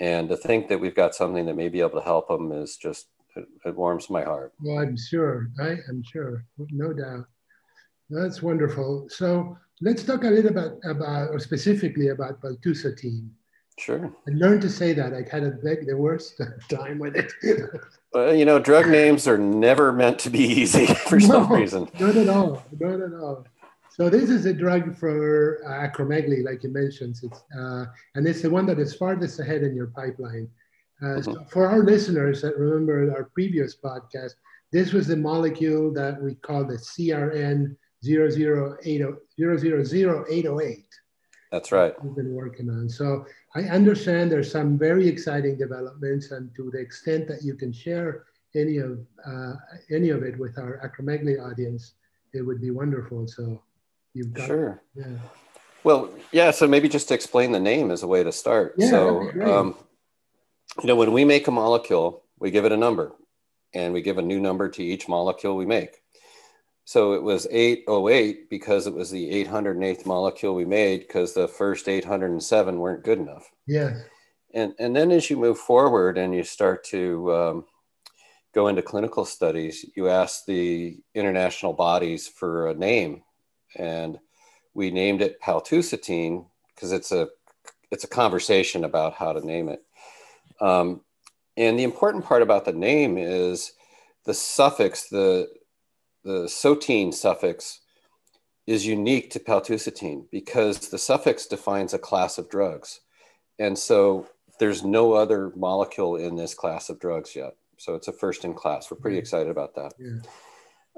And 0.00 0.28
to 0.28 0.36
think 0.36 0.68
that 0.68 0.80
we've 0.80 0.96
got 0.96 1.14
something 1.14 1.46
that 1.46 1.56
may 1.56 1.68
be 1.68 1.80
able 1.80 2.00
to 2.00 2.04
help 2.04 2.26
them 2.26 2.50
is 2.50 2.76
just 2.76 3.06
it, 3.36 3.46
it 3.64 3.76
warms 3.76 4.10
my 4.10 4.24
heart. 4.24 4.52
Well, 4.60 4.80
I'm 4.80 4.96
sure. 4.96 5.48
I 5.60 5.76
am 5.88 6.02
sure, 6.02 6.44
no 6.58 6.92
doubt. 6.92 7.26
That's 8.10 8.42
wonderful. 8.42 9.08
So 9.08 9.58
let's 9.80 10.04
talk 10.04 10.24
a 10.24 10.28
little 10.28 10.52
bit 10.52 10.72
about, 10.84 11.30
or 11.30 11.38
specifically 11.38 12.08
about 12.08 12.40
paltusotine. 12.40 13.28
Sure. 13.78 14.10
I 14.26 14.30
learned 14.32 14.62
to 14.62 14.70
say 14.70 14.94
that. 14.94 15.12
I 15.12 15.26
had 15.30 15.44
a 15.44 15.50
big, 15.50 15.86
the 15.86 15.96
worst 15.96 16.40
time 16.70 16.98
with 16.98 17.14
it. 17.14 17.32
well, 18.12 18.34
you 18.34 18.44
know, 18.44 18.58
drug 18.58 18.88
names 18.88 19.28
are 19.28 19.36
never 19.36 19.92
meant 19.92 20.18
to 20.20 20.30
be 20.30 20.38
easy 20.40 20.86
for 21.08 21.18
no, 21.18 21.26
some 21.26 21.52
reason. 21.52 21.88
Not 22.00 22.16
at 22.16 22.28
all. 22.28 22.64
Not 22.78 23.00
at 23.00 23.12
all. 23.12 23.44
So 23.90 24.10
this 24.10 24.30
is 24.30 24.44
a 24.46 24.52
drug 24.52 24.96
for 24.96 25.62
uh, 25.66 25.88
acromegaly, 25.88 26.44
like 26.44 26.62
you 26.62 26.70
mentioned, 26.70 27.16
it's, 27.22 27.42
uh, 27.58 27.86
and 28.14 28.26
it's 28.26 28.42
the 28.42 28.50
one 28.50 28.66
that 28.66 28.78
is 28.78 28.94
farthest 28.94 29.40
ahead 29.40 29.62
in 29.62 29.74
your 29.74 29.86
pipeline. 29.86 30.50
Uh, 31.02 31.06
mm-hmm. 31.06 31.32
so 31.32 31.44
for 31.50 31.66
our 31.66 31.82
listeners 31.82 32.42
that 32.42 32.58
remember 32.58 33.10
our 33.14 33.24
previous 33.24 33.74
podcast, 33.76 34.34
this 34.72 34.92
was 34.92 35.06
the 35.06 35.16
molecule 35.16 35.92
that 35.94 36.20
we 36.22 36.34
call 36.36 36.64
the 36.64 36.76
CRN 36.76 37.76
00808. 38.08 40.84
That's 41.52 41.72
right. 41.72 41.94
We've 42.02 42.14
been 42.14 42.34
working 42.34 42.70
on. 42.70 42.88
So 42.88 43.26
I 43.54 43.62
understand 43.62 44.30
there's 44.30 44.50
some 44.50 44.78
very 44.78 45.08
exciting 45.08 45.56
developments, 45.56 46.30
and 46.32 46.54
to 46.56 46.70
the 46.70 46.78
extent 46.78 47.28
that 47.28 47.42
you 47.42 47.54
can 47.54 47.72
share 47.72 48.24
any 48.54 48.78
of 48.78 49.00
uh, 49.24 49.54
any 49.90 50.10
of 50.10 50.22
it 50.22 50.38
with 50.38 50.58
our 50.58 50.80
acromegaly 50.84 51.40
audience, 51.40 51.94
it 52.32 52.42
would 52.42 52.60
be 52.60 52.70
wonderful. 52.70 53.26
So 53.28 53.62
you've 54.14 54.32
got 54.32 54.46
sure. 54.46 54.82
Yeah. 54.94 55.18
Well, 55.84 56.10
yeah. 56.32 56.50
So 56.50 56.66
maybe 56.66 56.88
just 56.88 57.08
to 57.08 57.14
explain 57.14 57.52
the 57.52 57.60
name 57.60 57.90
as 57.90 58.02
a 58.02 58.06
way 58.06 58.24
to 58.24 58.32
start. 58.32 58.74
Yeah, 58.76 58.90
so, 58.90 59.30
um, 59.42 59.76
you 60.82 60.88
know, 60.88 60.96
when 60.96 61.12
we 61.12 61.24
make 61.24 61.46
a 61.46 61.52
molecule, 61.52 62.24
we 62.38 62.50
give 62.50 62.64
it 62.64 62.72
a 62.72 62.76
number, 62.76 63.12
and 63.72 63.94
we 63.94 64.02
give 64.02 64.18
a 64.18 64.22
new 64.22 64.40
number 64.40 64.68
to 64.68 64.82
each 64.82 65.08
molecule 65.08 65.56
we 65.56 65.66
make. 65.66 66.02
So 66.86 67.14
it 67.14 67.22
was 67.22 67.48
808 67.50 68.48
because 68.48 68.86
it 68.86 68.94
was 68.94 69.10
the 69.10 69.44
808th 69.44 70.06
molecule 70.06 70.54
we 70.54 70.64
made 70.64 71.00
because 71.00 71.34
the 71.34 71.48
first 71.48 71.88
807 71.88 72.78
weren't 72.78 73.02
good 73.02 73.18
enough. 73.18 73.50
Yeah. 73.66 74.02
And, 74.54 74.72
and 74.78 74.94
then 74.94 75.10
as 75.10 75.28
you 75.28 75.36
move 75.36 75.58
forward 75.58 76.16
and 76.16 76.32
you 76.32 76.44
start 76.44 76.84
to 76.84 77.34
um, 77.34 77.64
go 78.54 78.68
into 78.68 78.82
clinical 78.82 79.24
studies, 79.24 79.84
you 79.96 80.08
ask 80.08 80.44
the 80.44 80.96
international 81.12 81.72
bodies 81.72 82.28
for 82.28 82.68
a 82.68 82.74
name. 82.74 83.24
And 83.74 84.20
we 84.72 84.92
named 84.92 85.22
it 85.22 85.40
paltusotine 85.40 86.46
because 86.72 86.92
it's 86.92 87.10
a, 87.10 87.26
it's 87.90 88.04
a 88.04 88.08
conversation 88.08 88.84
about 88.84 89.14
how 89.14 89.32
to 89.32 89.44
name 89.44 89.70
it. 89.70 89.82
Um, 90.60 91.00
and 91.56 91.76
the 91.76 91.84
important 91.84 92.24
part 92.24 92.42
about 92.42 92.64
the 92.64 92.72
name 92.72 93.18
is 93.18 93.72
the 94.24 94.34
suffix, 94.34 95.08
the 95.08 95.48
the 96.26 96.46
sotine 96.46 97.14
suffix 97.14 97.80
is 98.66 98.84
unique 98.84 99.30
to 99.30 99.38
paltusotine 99.38 100.24
because 100.32 100.88
the 100.88 100.98
suffix 100.98 101.46
defines 101.46 101.94
a 101.94 102.00
class 102.00 102.36
of 102.36 102.50
drugs. 102.50 103.00
And 103.60 103.78
so 103.78 104.26
there's 104.58 104.84
no 104.84 105.12
other 105.12 105.52
molecule 105.54 106.16
in 106.16 106.34
this 106.34 106.52
class 106.52 106.90
of 106.90 106.98
drugs 106.98 107.36
yet. 107.36 107.54
So 107.78 107.94
it's 107.94 108.08
a 108.08 108.12
first 108.12 108.44
in 108.44 108.54
class. 108.54 108.90
We're 108.90 108.96
pretty 108.96 109.18
excited 109.18 109.50
about 109.50 109.76
that. 109.76 109.92
Yeah. 109.98 110.18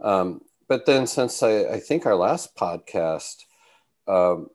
Um, 0.02 0.40
but 0.66 0.86
then, 0.86 1.06
since 1.06 1.42
I, 1.42 1.64
I, 1.64 1.80
think 1.80 2.06
our 2.06 2.14
last 2.14 2.54
podcast, 2.54 3.44
um, 4.06 4.48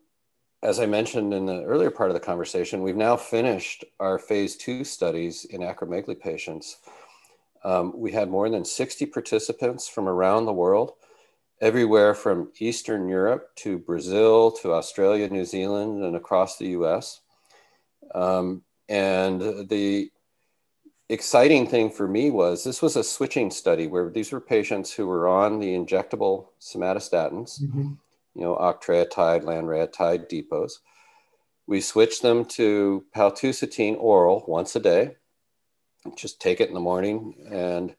as 0.62 0.80
I 0.80 0.86
mentioned 0.86 1.34
in 1.34 1.46
the 1.46 1.62
earlier 1.64 1.90
part 1.90 2.10
of 2.10 2.14
the 2.14 2.20
conversation, 2.20 2.82
we've 2.82 2.96
now 2.96 3.16
finished 3.16 3.84
our 4.00 4.18
phase 4.18 4.56
two 4.56 4.84
studies 4.84 5.44
in 5.44 5.60
acromegaly 5.60 6.18
patients. 6.18 6.78
Um, 7.64 7.92
we 7.96 8.12
had 8.12 8.28
more 8.30 8.48
than 8.50 8.64
60 8.64 9.06
participants 9.06 9.88
from 9.88 10.08
around 10.08 10.44
the 10.44 10.52
world, 10.52 10.92
everywhere 11.60 12.14
from 12.14 12.50
Eastern 12.58 13.08
Europe 13.08 13.50
to 13.56 13.78
Brazil 13.78 14.50
to 14.62 14.72
Australia, 14.72 15.28
New 15.28 15.44
Zealand, 15.44 16.04
and 16.04 16.14
across 16.14 16.58
the 16.58 16.68
US. 16.68 17.20
Um, 18.14 18.62
and 18.88 19.40
the 19.68 20.10
exciting 21.08 21.66
thing 21.66 21.90
for 21.90 22.08
me 22.08 22.30
was 22.30 22.64
this 22.64 22.82
was 22.82 22.96
a 22.96 23.04
switching 23.04 23.50
study 23.50 23.86
where 23.86 24.10
these 24.10 24.32
were 24.32 24.40
patients 24.40 24.92
who 24.92 25.06
were 25.06 25.28
on 25.28 25.58
the 25.58 25.74
injectable 25.74 26.48
somatostatins, 26.60 27.62
mm-hmm. 27.62 27.92
you 28.34 28.42
know, 28.42 28.56
octreotide, 28.56 29.44
lanreotide 29.44 30.28
depots. 30.28 30.80
We 31.66 31.80
switched 31.80 32.22
them 32.22 32.44
to 32.46 33.04
paltusotine 33.16 33.96
oral 33.98 34.44
once 34.46 34.76
a 34.76 34.80
day. 34.80 35.16
Just 36.16 36.40
take 36.40 36.60
it 36.60 36.68
in 36.68 36.74
the 36.74 36.80
morning 36.80 37.34
and 37.50 37.94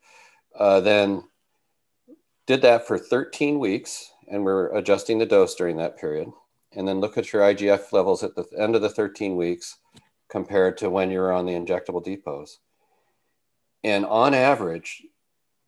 uh, 0.57 0.79
then 0.79 1.23
did 2.45 2.61
that 2.61 2.87
for 2.87 2.97
13 2.97 3.59
weeks 3.59 4.11
and 4.27 4.43
we're 4.43 4.75
adjusting 4.75 5.17
the 5.17 5.25
dose 5.25 5.55
during 5.55 5.77
that 5.77 5.97
period. 5.97 6.29
And 6.73 6.87
then 6.87 6.99
look 6.99 7.17
at 7.17 7.31
your 7.31 7.41
IGF 7.41 7.91
levels 7.91 8.23
at 8.23 8.35
the 8.35 8.45
end 8.57 8.75
of 8.75 8.81
the 8.81 8.89
13 8.89 9.35
weeks 9.35 9.77
compared 10.29 10.77
to 10.79 10.89
when 10.89 11.09
you're 11.09 11.31
on 11.31 11.45
the 11.45 11.53
injectable 11.53 12.03
depots. 12.03 12.57
And 13.83 14.05
on 14.05 14.33
average, 14.33 15.03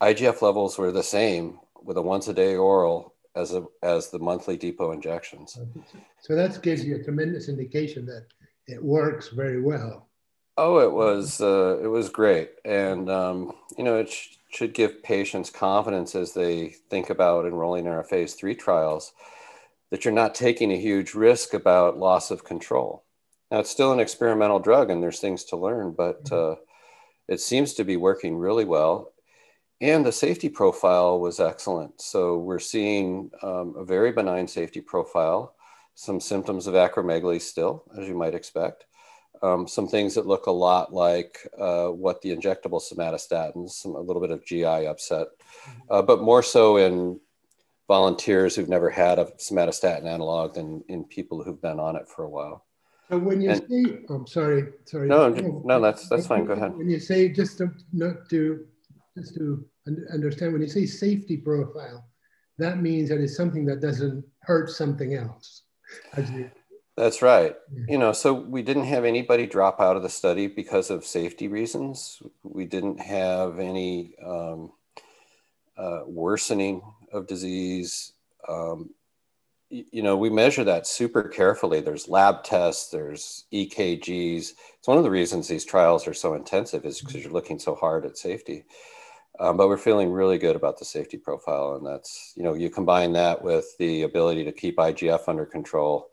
IGF 0.01 0.41
levels 0.41 0.77
were 0.77 0.91
the 0.91 1.03
same 1.03 1.59
with 1.81 1.97
a 1.97 2.01
once 2.01 2.27
a 2.27 2.33
day 2.33 2.55
oral 2.55 3.13
as, 3.35 3.53
a, 3.53 3.65
as 3.83 4.09
the 4.09 4.19
monthly 4.19 4.57
depot 4.57 4.91
injections. 4.91 5.57
So 6.21 6.35
that 6.35 6.61
gives 6.61 6.83
you 6.83 6.95
a 6.95 7.03
tremendous 7.03 7.47
indication 7.47 8.05
that 8.07 8.25
it 8.67 8.83
works 8.83 9.29
very 9.29 9.61
well. 9.61 10.06
Oh, 10.57 10.79
it 10.79 10.91
was 10.91 11.39
uh, 11.41 11.79
it 11.83 11.87
was 11.87 12.09
great, 12.09 12.51
and 12.65 13.09
um, 13.09 13.53
you 13.77 13.83
know 13.83 13.97
it 13.97 14.09
sh- 14.09 14.37
should 14.49 14.73
give 14.73 15.03
patients 15.03 15.49
confidence 15.49 16.15
as 16.15 16.33
they 16.33 16.69
think 16.89 17.09
about 17.09 17.45
enrolling 17.45 17.85
in 17.85 17.91
our 17.91 18.03
phase 18.03 18.33
three 18.33 18.55
trials 18.55 19.13
that 19.91 20.03
you're 20.03 20.13
not 20.13 20.35
taking 20.35 20.71
a 20.71 20.77
huge 20.77 21.13
risk 21.13 21.53
about 21.53 21.97
loss 21.99 22.31
of 22.31 22.43
control. 22.43 23.03
Now 23.51 23.59
it's 23.59 23.69
still 23.69 23.93
an 23.93 23.99
experimental 23.99 24.59
drug, 24.59 24.89
and 24.89 25.01
there's 25.03 25.19
things 25.19 25.43
to 25.45 25.55
learn, 25.57 25.91
but 25.91 26.25
mm-hmm. 26.25 26.53
uh, 26.53 26.55
it 27.27 27.39
seems 27.39 27.73
to 27.75 27.83
be 27.83 27.97
working 27.97 28.37
really 28.37 28.65
well 28.65 29.13
and 29.81 30.05
the 30.05 30.11
safety 30.11 30.49
profile 30.49 31.19
was 31.19 31.39
excellent. 31.39 32.01
So 32.01 32.37
we're 32.37 32.59
seeing 32.59 33.29
um, 33.43 33.75
a 33.77 33.85
very 33.85 34.11
benign 34.11 34.47
safety 34.47 34.81
profile, 34.81 35.55
some 35.95 36.19
symptoms 36.19 36.67
of 36.67 36.73
acromegaly 36.73 37.41
still, 37.41 37.83
as 37.99 38.07
you 38.07 38.15
might 38.15 38.33
expect. 38.33 38.85
Um, 39.41 39.67
some 39.67 39.87
things 39.87 40.15
that 40.15 40.27
look 40.27 40.47
a 40.47 40.51
lot 40.51 40.93
like 40.93 41.47
uh, 41.59 41.87
what 41.87 42.21
the 42.21 42.35
injectable 42.35 42.81
somatostatins, 42.81 43.71
some, 43.71 43.95
a 43.95 44.01
little 44.01 44.21
bit 44.21 44.31
of 44.31 44.45
GI 44.45 44.87
upset, 44.87 45.27
mm-hmm. 45.27 45.79
uh, 45.89 46.01
but 46.01 46.21
more 46.21 46.43
so 46.43 46.77
in 46.77 47.19
volunteers 47.87 48.55
who've 48.55 48.69
never 48.69 48.89
had 48.89 49.19
a 49.19 49.25
somatostatin 49.37 50.05
analog 50.05 50.55
than 50.55 50.83
in 50.89 51.03
people 51.03 51.43
who've 51.43 51.61
been 51.61 51.79
on 51.79 51.95
it 51.95 52.07
for 52.07 52.23
a 52.23 52.29
while. 52.29 52.65
So 53.09 53.17
when 53.17 53.41
you 53.41 53.51
and, 53.51 53.65
say, 53.69 53.99
I'm 54.09 54.27
sorry, 54.27 54.65
sorry. 54.85 55.07
No, 55.07 55.29
no, 55.29 55.79
that's 55.79 56.09
that's 56.09 56.27
fine. 56.27 56.45
Go 56.45 56.53
ahead. 56.53 56.75
When 56.75 56.89
you 56.89 56.99
say 56.99 57.29
just 57.29 57.57
to, 57.59 57.71
not 57.93 58.29
to 58.31 58.65
just 59.17 59.35
to 59.35 59.65
understand 60.13 60.51
when 60.51 60.61
you 60.61 60.67
say 60.67 60.85
safety 60.85 61.37
profile, 61.37 62.05
that 62.57 62.81
means 62.81 63.09
that 63.09 63.21
it's 63.21 63.37
something 63.37 63.65
that 63.65 63.79
doesn't 63.79 64.25
hurt 64.41 64.69
something 64.69 65.13
else. 65.13 65.63
You, 66.17 66.51
That's 66.97 67.21
right. 67.21 67.55
You 67.87 67.99
know, 67.99 68.11
so 68.11 68.33
we 68.33 68.63
didn't 68.63 68.85
have 68.85 69.05
anybody 69.05 69.45
drop 69.45 69.79
out 69.79 69.95
of 69.95 70.01
the 70.01 70.09
study 70.09 70.47
because 70.47 70.89
of 70.89 71.05
safety 71.05 71.47
reasons. 71.47 72.23
We 72.41 72.65
didn't 72.65 72.99
have 72.99 73.59
any 73.59 74.15
um, 74.25 74.71
uh, 75.77 76.01
worsening 76.07 76.81
of 77.13 77.27
disease. 77.27 78.13
Um, 78.49 78.89
you 79.69 80.01
know, 80.01 80.17
we 80.17 80.31
measure 80.31 80.63
that 80.63 80.87
super 80.87 81.23
carefully. 81.23 81.81
There's 81.81 82.07
lab 82.07 82.43
tests, 82.43 82.89
there's 82.89 83.45
EKGs. 83.53 84.53
It's 84.79 84.87
one 84.87 84.97
of 84.97 85.03
the 85.03 85.11
reasons 85.11 85.47
these 85.47 85.65
trials 85.65 86.07
are 86.07 86.15
so 86.15 86.33
intensive 86.33 86.83
is 86.83 86.99
because 86.99 87.21
you're 87.21 87.31
looking 87.33 87.59
so 87.59 87.75
hard 87.75 88.05
at 88.05 88.17
safety. 88.17 88.63
Um, 89.39 89.55
but 89.55 89.67
we're 89.67 89.77
feeling 89.77 90.11
really 90.11 90.39
good 90.39 90.55
about 90.55 90.79
the 90.79 90.85
safety 90.85 91.17
profile. 91.17 91.75
And 91.75 91.85
that's, 91.85 92.33
you 92.35 92.41
know, 92.41 92.55
you 92.55 92.71
combine 92.71 93.11
that 93.13 93.43
with 93.43 93.77
the 93.77 94.01
ability 94.01 94.45
to 94.45 94.51
keep 94.51 94.77
IGF 94.77 95.27
under 95.27 95.45
control. 95.45 96.09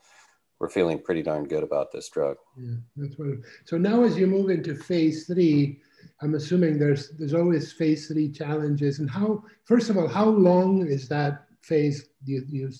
We're 0.64 0.70
feeling 0.70 0.98
pretty 0.98 1.22
darn 1.22 1.44
good 1.44 1.62
about 1.62 1.92
this 1.92 2.08
drug. 2.08 2.38
Yeah, 2.56 2.76
that's 2.96 3.18
what. 3.18 3.36
So 3.66 3.76
now, 3.76 4.02
as 4.02 4.16
you 4.16 4.26
move 4.26 4.48
into 4.48 4.74
phase 4.74 5.26
three, 5.26 5.82
I'm 6.22 6.34
assuming 6.36 6.78
there's 6.78 7.10
there's 7.18 7.34
always 7.34 7.70
phase 7.70 8.08
three 8.08 8.30
challenges. 8.30 8.98
And 8.98 9.10
how, 9.10 9.44
first 9.66 9.90
of 9.90 9.98
all, 9.98 10.08
how 10.08 10.24
long 10.24 10.86
is 10.86 11.06
that 11.08 11.44
phase 11.60 12.08
you 12.24 12.46
you 12.48 12.70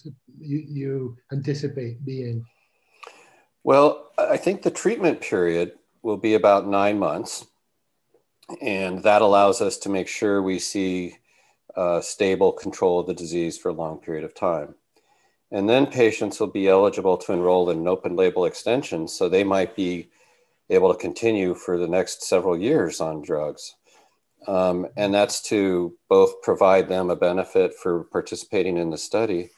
you, 0.40 0.64
you 0.66 1.16
anticipate 1.30 2.02
being? 2.06 2.46
Well, 3.64 4.12
I 4.16 4.38
think 4.38 4.62
the 4.62 4.70
treatment 4.70 5.20
period 5.20 5.72
will 6.00 6.16
be 6.16 6.32
about 6.32 6.66
nine 6.66 6.98
months. 6.98 7.46
And 8.62 9.02
that 9.02 9.20
allows 9.20 9.60
us 9.60 9.76
to 9.80 9.90
make 9.90 10.08
sure 10.08 10.40
we 10.40 10.58
see 10.58 11.18
uh, 11.76 12.00
stable 12.00 12.52
control 12.52 13.00
of 13.00 13.06
the 13.06 13.12
disease 13.12 13.58
for 13.58 13.68
a 13.68 13.74
long 13.74 13.98
period 13.98 14.24
of 14.24 14.34
time. 14.34 14.74
And 15.50 15.68
then 15.68 15.86
patients 15.86 16.40
will 16.40 16.48
be 16.48 16.68
eligible 16.68 17.16
to 17.18 17.32
enroll 17.32 17.70
in 17.70 17.78
an 17.78 17.88
open 17.88 18.16
label 18.16 18.44
extension. 18.44 19.06
So 19.06 19.28
they 19.28 19.44
might 19.44 19.76
be 19.76 20.08
able 20.70 20.92
to 20.92 20.98
continue 20.98 21.54
for 21.54 21.78
the 21.78 21.88
next 21.88 22.22
several 22.22 22.58
years 22.58 23.00
on 23.00 23.22
drugs. 23.22 23.74
Um, 24.46 24.88
and 24.96 25.14
that's 25.14 25.40
to 25.48 25.94
both 26.08 26.42
provide 26.42 26.88
them 26.88 27.10
a 27.10 27.16
benefit 27.16 27.74
for 27.74 28.04
participating 28.04 28.76
in 28.76 28.90
the 28.90 28.98
study, 28.98 29.50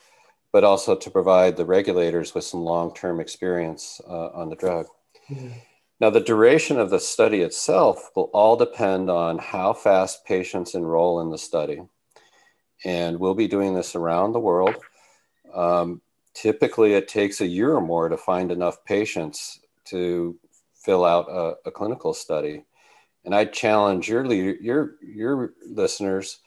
but 0.53 0.65
also 0.65 0.95
to 0.95 1.11
provide 1.11 1.57
the 1.57 1.65
regulators 1.65 2.35
with 2.35 2.45
some 2.45 2.61
long 2.61 2.95
term 2.95 3.21
experience 3.21 4.01
uh, 4.09 4.29
on 4.29 4.49
the 4.49 4.57
drug. 4.57 4.87
Yeah. 5.29 5.51
Now, 5.99 6.11
the 6.11 6.21
duration 6.21 6.79
of 6.79 6.91
the 6.91 7.01
study 7.01 7.41
itself 7.41 8.11
will 8.15 8.31
all 8.35 8.57
depend 8.57 9.09
on 9.09 9.39
how 9.39 9.73
fast 9.73 10.27
patients 10.27 10.75
enroll 10.75 11.21
in 11.21 11.31
the 11.31 11.39
study. 11.39 11.81
And 12.85 13.19
we'll 13.19 13.35
be 13.35 13.49
doing 13.49 13.75
this 13.75 13.95
around 13.95 14.33
the 14.33 14.41
world. 14.41 14.77
Um, 15.57 16.03
typically, 16.35 16.93
it 16.93 17.09
takes 17.09 17.41
a 17.41 17.47
year 17.47 17.75
or 17.75 17.81
more 17.81 18.09
to 18.09 18.17
find 18.17 18.53
enough 18.53 18.85
patients 18.85 19.59
to 19.87 20.37
fill 20.75 21.05
out 21.05 21.29
a, 21.29 21.69
a 21.69 21.71
clinical 21.71 22.13
study. 22.13 22.65
And 23.25 23.35
I 23.35 23.47
challenge 23.47 24.09
your, 24.09 24.25
your, 24.33 24.95
your 25.03 25.55
listeners, 25.67 26.39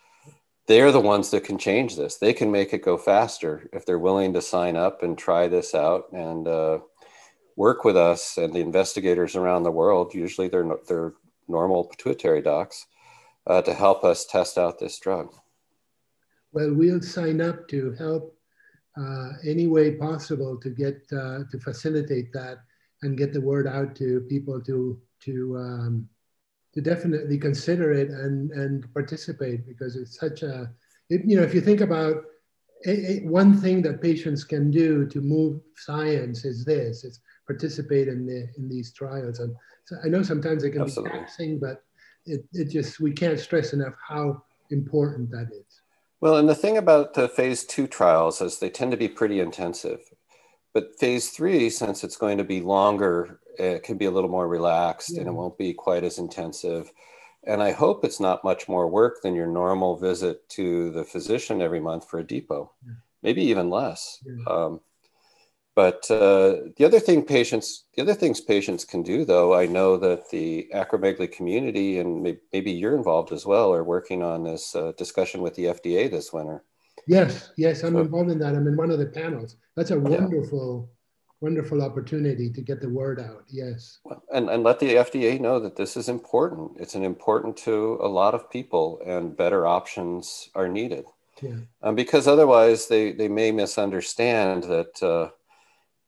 they're 0.67 0.91
the 0.91 1.01
ones 1.01 1.31
that 1.31 1.43
can 1.43 1.57
change 1.57 1.97
this. 1.97 2.17
They 2.17 2.31
can 2.31 2.51
make 2.51 2.73
it 2.73 2.85
go 2.85 2.97
faster 2.97 3.67
if 3.73 3.85
they're 3.85 3.99
willing 3.99 4.33
to 4.33 4.41
sign 4.41 4.77
up 4.77 5.03
and 5.03 5.17
try 5.17 5.47
this 5.47 5.73
out. 5.73 6.11
And 6.13 6.47
uh, 6.47 6.79
work 7.55 7.83
with 7.83 7.97
us 7.97 8.37
and 8.37 8.53
the 8.53 8.61
investigators 8.61 9.35
around 9.35 9.63
the 9.63 9.71
world, 9.71 10.13
usually 10.13 10.47
they're, 10.47 10.69
they're 10.87 11.13
normal 11.47 11.85
pituitary 11.85 12.41
docs, 12.41 12.85
uh, 13.47 13.61
to 13.63 13.73
help 13.73 14.03
us 14.05 14.25
test 14.25 14.57
out 14.57 14.79
this 14.79 14.99
drug. 14.99 15.33
Well, 16.53 16.73
we'll 16.73 17.01
sign 17.01 17.41
up 17.41 17.67
to 17.69 17.91
help 17.93 18.38
uh, 19.00 19.29
any 19.46 19.68
way 19.68 19.91
possible 19.91 20.58
to 20.58 20.70
get 20.70 21.01
uh, 21.12 21.39
to 21.51 21.60
facilitate 21.60 22.32
that 22.34 22.58
and 23.01 23.18
get 23.18 23.34
the 23.34 23.41
word 23.41 23.68
out 23.68 23.96
to 23.96 24.22
people 24.29 24.62
to 24.62 25.00
to 25.22 25.58
um, 25.58 26.10
to 26.74 26.82
definitely 26.82 27.38
consider 27.38 27.91
it 27.91 28.10
and 28.10 28.51
and 28.51 28.94
participate 28.94 29.65
because 29.68 29.96
it's 29.96 30.20
such 30.20 30.44
a 30.44 30.70
it, 31.10 31.22
you 31.25 31.36
know 31.36 31.44
if 31.44 31.53
you 31.53 31.62
think 31.62 31.82
about 31.82 32.24
a, 32.86 33.12
a, 33.12 33.20
one 33.27 33.53
thing 33.53 33.82
that 33.82 34.01
patients 34.01 34.44
can 34.44 34.72
do 34.72 35.06
to 35.08 35.20
move 35.20 35.60
science 35.75 36.46
is 36.46 36.63
this 36.63 37.03
it's 37.03 37.20
participate 37.50 38.08
in 38.08 38.27
the 38.27 38.48
in 38.58 38.70
these 38.70 38.94
trials. 38.94 39.39
And 39.39 39.56
so 39.86 39.96
I 40.06 40.08
know 40.08 40.22
sometimes 40.22 40.63
it 40.63 40.72
can 40.72 40.84
Absolutely. 40.84 41.12
be 41.12 41.20
taxing, 41.20 41.60
but 41.60 41.84
it, 42.25 42.46
it 42.53 42.65
just 42.65 43.00
we 43.00 43.12
can't 43.12 43.39
stress 43.39 43.74
enough 43.74 43.96
how 44.08 44.44
important 44.70 45.32
that 45.32 45.50
is. 45.51 45.82
Well, 46.21 46.38
and 46.38 46.49
the 46.49 46.55
thing 46.55 46.77
about 46.77 47.13
the 47.13 47.29
phase 47.29 47.63
two 47.63 47.88
trials 47.88 48.41
is 48.41 48.59
they 48.59 48.69
tend 48.69 48.91
to 48.91 48.97
be 48.97 49.07
pretty 49.07 49.39
intensive. 49.39 49.99
But 50.73 50.99
phase 50.99 51.29
three, 51.29 51.69
since 51.69 52.03
it's 52.03 52.17
going 52.17 52.38
to 52.38 52.43
be 52.43 52.61
longer, 52.61 53.39
it 53.57 53.83
can 53.83 53.97
be 53.97 54.05
a 54.05 54.11
little 54.11 54.29
more 54.29 54.47
relaxed 54.47 55.13
yeah. 55.13 55.21
and 55.21 55.27
it 55.27 55.33
won't 55.33 55.57
be 55.57 55.73
quite 55.73 56.03
as 56.03 56.19
intensive. 56.19 56.91
And 57.45 57.63
I 57.63 57.71
hope 57.71 58.03
it's 58.03 58.19
not 58.19 58.43
much 58.43 58.67
more 58.67 58.88
work 58.88 59.21
than 59.23 59.33
your 59.33 59.47
normal 59.47 59.97
visit 59.97 60.47
to 60.49 60.91
the 60.91 61.03
physician 61.03 61.61
every 61.61 61.79
month 61.79 62.07
for 62.07 62.19
a 62.19 62.23
depot, 62.23 62.71
yeah. 62.85 62.93
maybe 63.23 63.41
even 63.43 63.69
less. 63.69 64.19
Yeah. 64.25 64.53
Um, 64.53 64.81
but 65.75 66.09
uh, 66.11 66.57
the 66.77 66.85
other 66.85 66.99
thing 66.99 67.23
patients, 67.23 67.85
the 67.95 68.01
other 68.01 68.13
things 68.13 68.41
patients 68.41 68.83
can 68.83 69.03
do, 69.03 69.23
though, 69.23 69.53
I 69.53 69.65
know 69.65 69.97
that 69.97 70.29
the 70.29 70.69
acromegaly 70.73 71.31
community 71.31 71.99
and 71.99 72.21
maybe 72.51 72.71
you're 72.71 72.97
involved 72.97 73.31
as 73.31 73.45
well, 73.45 73.73
are 73.73 73.83
working 73.83 74.23
on 74.23 74.43
this 74.43 74.75
uh, 74.75 74.91
discussion 74.97 75.41
with 75.41 75.55
the 75.55 75.65
FDA 75.65 76.09
this 76.09 76.33
winter. 76.33 76.63
Yes, 77.07 77.51
yes, 77.57 77.83
I'm 77.83 77.93
so, 77.93 78.01
involved 78.01 78.29
in 78.29 78.39
that. 78.39 78.55
I'm 78.55 78.67
in 78.67 78.75
one 78.75 78.91
of 78.91 78.99
the 78.99 79.07
panels. 79.07 79.55
That's 79.75 79.91
a 79.91 79.99
wonderful 79.99 80.89
wonderful 81.41 81.81
opportunity 81.81 82.49
to 82.49 82.61
get 82.61 82.81
the 82.81 82.89
word 82.89 83.19
out. 83.19 83.45
Yes. 83.47 83.99
And, 84.33 84.49
and 84.49 84.63
let 84.63 84.79
the 84.79 84.95
FDA 84.95 85.39
know 85.39 85.59
that 85.59 85.75
this 85.75 85.95
is 85.95 86.09
important. 86.09 86.71
It's 86.77 86.95
an 86.95 87.03
important 87.03 87.55
to 87.57 87.97
a 88.01 88.07
lot 88.07 88.33
of 88.33 88.49
people 88.49 89.01
and 89.05 89.38
better 89.38 89.65
options 89.65 90.49
are 90.53 90.67
needed. 90.67 91.05
Yeah. 91.41 91.59
Um, 91.81 91.95
because 91.95 92.27
otherwise 92.27 92.88
they, 92.88 93.13
they 93.13 93.29
may 93.29 93.51
misunderstand 93.51 94.63
that, 94.63 95.01
uh, 95.01 95.29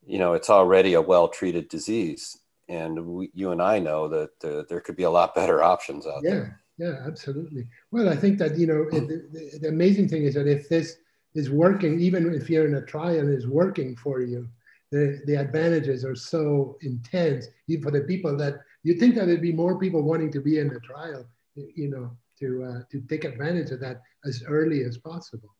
you 0.05 0.17
know, 0.17 0.33
it's 0.33 0.49
already 0.49 0.93
a 0.93 1.01
well-treated 1.01 1.69
disease. 1.69 2.37
And 2.69 3.05
we, 3.05 3.31
you 3.33 3.51
and 3.51 3.61
I 3.61 3.79
know 3.79 4.07
that 4.07 4.43
uh, 4.43 4.63
there 4.69 4.79
could 4.79 4.95
be 4.95 5.03
a 5.03 5.09
lot 5.09 5.35
better 5.35 5.61
options 5.61 6.07
out 6.07 6.21
yeah. 6.23 6.29
there. 6.31 6.61
Yeah, 6.77 6.87
yeah, 6.87 6.95
absolutely. 7.05 7.67
Well, 7.91 8.09
I 8.09 8.15
think 8.15 8.37
that, 8.39 8.57
you 8.57 8.67
know, 8.67 8.87
it, 8.91 9.07
the, 9.07 9.59
the 9.59 9.67
amazing 9.67 10.07
thing 10.07 10.23
is 10.23 10.35
that 10.35 10.47
if 10.47 10.69
this 10.69 10.97
is 11.35 11.49
working, 11.49 11.99
even 11.99 12.33
if 12.33 12.49
you're 12.49 12.67
in 12.67 12.75
a 12.75 12.85
trial 12.85 13.19
and 13.19 13.33
is 13.33 13.47
working 13.47 13.95
for 13.95 14.21
you, 14.21 14.47
the, 14.91 15.21
the 15.25 15.35
advantages 15.35 16.03
are 16.03 16.15
so 16.15 16.77
intense 16.81 17.47
even 17.67 17.83
for 17.83 17.91
the 17.91 18.01
people 18.01 18.35
that 18.37 18.59
you 18.83 18.95
think 18.95 19.15
that 19.15 19.27
there'd 19.27 19.41
be 19.41 19.53
more 19.53 19.79
people 19.79 20.01
wanting 20.01 20.31
to 20.31 20.41
be 20.41 20.59
in 20.59 20.67
the 20.67 20.79
trial, 20.79 21.25
you 21.55 21.89
know, 21.89 22.11
to, 22.39 22.63
uh, 22.63 22.81
to 22.91 23.01
take 23.01 23.23
advantage 23.23 23.71
of 23.71 23.79
that 23.79 24.01
as 24.25 24.43
early 24.47 24.83
as 24.83 24.97
possible. 24.97 25.55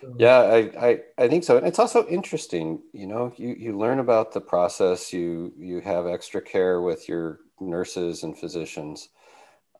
So. 0.00 0.14
Yeah, 0.18 0.38
I, 0.38 0.88
I, 0.88 1.00
I 1.18 1.28
think 1.28 1.44
so. 1.44 1.56
And 1.56 1.66
it's 1.66 1.78
also 1.78 2.06
interesting, 2.06 2.80
you 2.92 3.06
know, 3.06 3.32
you, 3.36 3.54
you 3.58 3.78
learn 3.78 3.98
about 3.98 4.32
the 4.32 4.40
process, 4.40 5.12
you, 5.12 5.52
you 5.58 5.80
have 5.80 6.06
extra 6.06 6.40
care 6.40 6.80
with 6.80 7.08
your 7.08 7.40
nurses 7.60 8.22
and 8.22 8.36
physicians. 8.36 9.08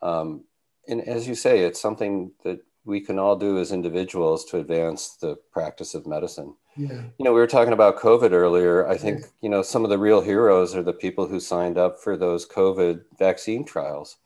Um, 0.03 0.45
and 0.89 1.01
as 1.07 1.27
you 1.29 1.35
say, 1.35 1.61
it's 1.61 1.81
something 1.81 2.33
that 2.45 2.61
we 2.85 3.01
can 3.01 3.19
all 3.19 3.37
do 3.37 3.59
as 3.59 3.73
individuals 3.73 4.45
to 4.47 4.59
advance 4.59 5.17
the 5.21 5.37
practice 5.53 5.95
of 5.95 6.07
medicine. 6.07 6.55
Yeah. 6.77 7.03
You 7.19 7.25
know, 7.25 7.33
we 7.33 7.41
were 7.41 7.47
talking 7.47 7.75
about 7.75 7.99
COVID 7.99 8.33
earlier. 8.33 8.89
I 8.89 8.97
think, 8.97 9.25
you 9.43 9.51
know, 9.51 9.63
some 9.63 9.85
of 9.85 9.91
the 9.91 9.99
real 9.99 10.23
heroes 10.23 10.75
are 10.75 10.83
the 10.83 10.93
people 10.93 11.27
who 11.27 11.41
signed 11.41 11.77
up 11.77 12.01
for 12.01 12.17
those 12.17 12.47
COVID 12.49 13.03
vaccine 13.19 13.65
trials. 13.65 14.17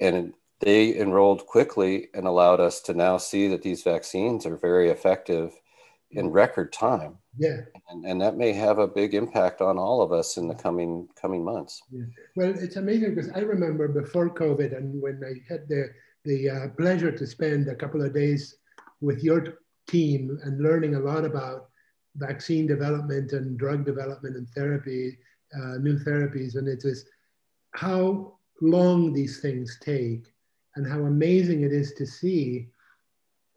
And 0.00 0.32
they 0.60 0.96
enrolled 0.96 1.46
quickly 1.46 2.08
and 2.14 2.26
allowed 2.26 2.60
us 2.60 2.80
to 2.82 2.94
now 2.94 3.18
see 3.18 3.48
that 3.48 3.62
these 3.62 3.82
vaccines 3.82 4.46
are 4.46 4.56
very 4.56 4.88
effective 4.88 5.52
in 6.12 6.30
record 6.30 6.72
time. 6.72 7.18
Yeah. 7.36 7.60
And, 7.90 8.04
and 8.04 8.20
that 8.20 8.36
may 8.36 8.52
have 8.52 8.78
a 8.78 8.88
big 8.88 9.14
impact 9.14 9.60
on 9.60 9.76
all 9.78 10.00
of 10.00 10.12
us 10.12 10.36
in 10.36 10.48
the 10.48 10.54
coming 10.54 11.08
coming 11.20 11.44
months. 11.44 11.82
Yeah. 11.90 12.04
Well, 12.36 12.54
it's 12.56 12.76
amazing 12.76 13.14
because 13.14 13.30
I 13.34 13.40
remember 13.40 13.88
before 13.88 14.30
COVID 14.30 14.76
and 14.76 15.02
when 15.02 15.20
I 15.24 15.42
had 15.52 15.68
the 15.68 15.90
the 16.24 16.50
uh, 16.50 16.68
pleasure 16.76 17.12
to 17.12 17.26
spend 17.26 17.68
a 17.68 17.74
couple 17.74 18.02
of 18.02 18.14
days 18.14 18.56
with 19.00 19.22
your 19.22 19.58
team 19.86 20.38
and 20.42 20.60
learning 20.60 20.94
a 20.94 21.00
lot 21.00 21.24
about 21.24 21.68
vaccine 22.16 22.66
development 22.66 23.32
and 23.32 23.58
drug 23.58 23.84
development 23.84 24.36
and 24.36 24.48
therapy, 24.50 25.18
uh, 25.54 25.76
new 25.78 25.98
therapies. 25.98 26.56
And 26.56 26.66
it 26.66 26.82
is 26.84 27.06
how 27.72 28.38
long 28.60 29.12
these 29.12 29.40
things 29.40 29.78
take 29.82 30.26
and 30.76 30.86
how 30.86 31.00
amazing 31.00 31.62
it 31.62 31.72
is 31.72 31.92
to 31.94 32.06
see 32.06 32.68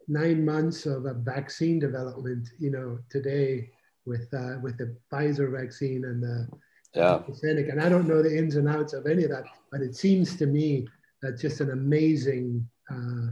nine 0.08 0.44
months 0.44 0.86
of 0.86 1.06
a 1.06 1.14
vaccine 1.14 1.78
development, 1.78 2.48
you 2.58 2.70
know, 2.70 2.98
today 3.08 3.70
with, 4.06 4.26
uh, 4.34 4.58
with 4.62 4.76
the 4.78 4.96
Pfizer 5.12 5.52
vaccine 5.52 6.04
and 6.06 6.22
the 6.22 6.48
yeah. 6.94 7.20
And 7.42 7.80
I 7.80 7.88
don't 7.88 8.08
know 8.08 8.22
the 8.22 8.36
ins 8.36 8.56
and 8.56 8.68
outs 8.68 8.92
of 8.92 9.06
any 9.06 9.24
of 9.24 9.30
that, 9.30 9.44
but 9.70 9.80
it 9.80 9.94
seems 9.94 10.36
to 10.36 10.46
me 10.46 10.88
that's 11.22 11.40
just 11.40 11.60
an 11.60 11.70
amazing 11.70 12.68
uh, 12.90 13.28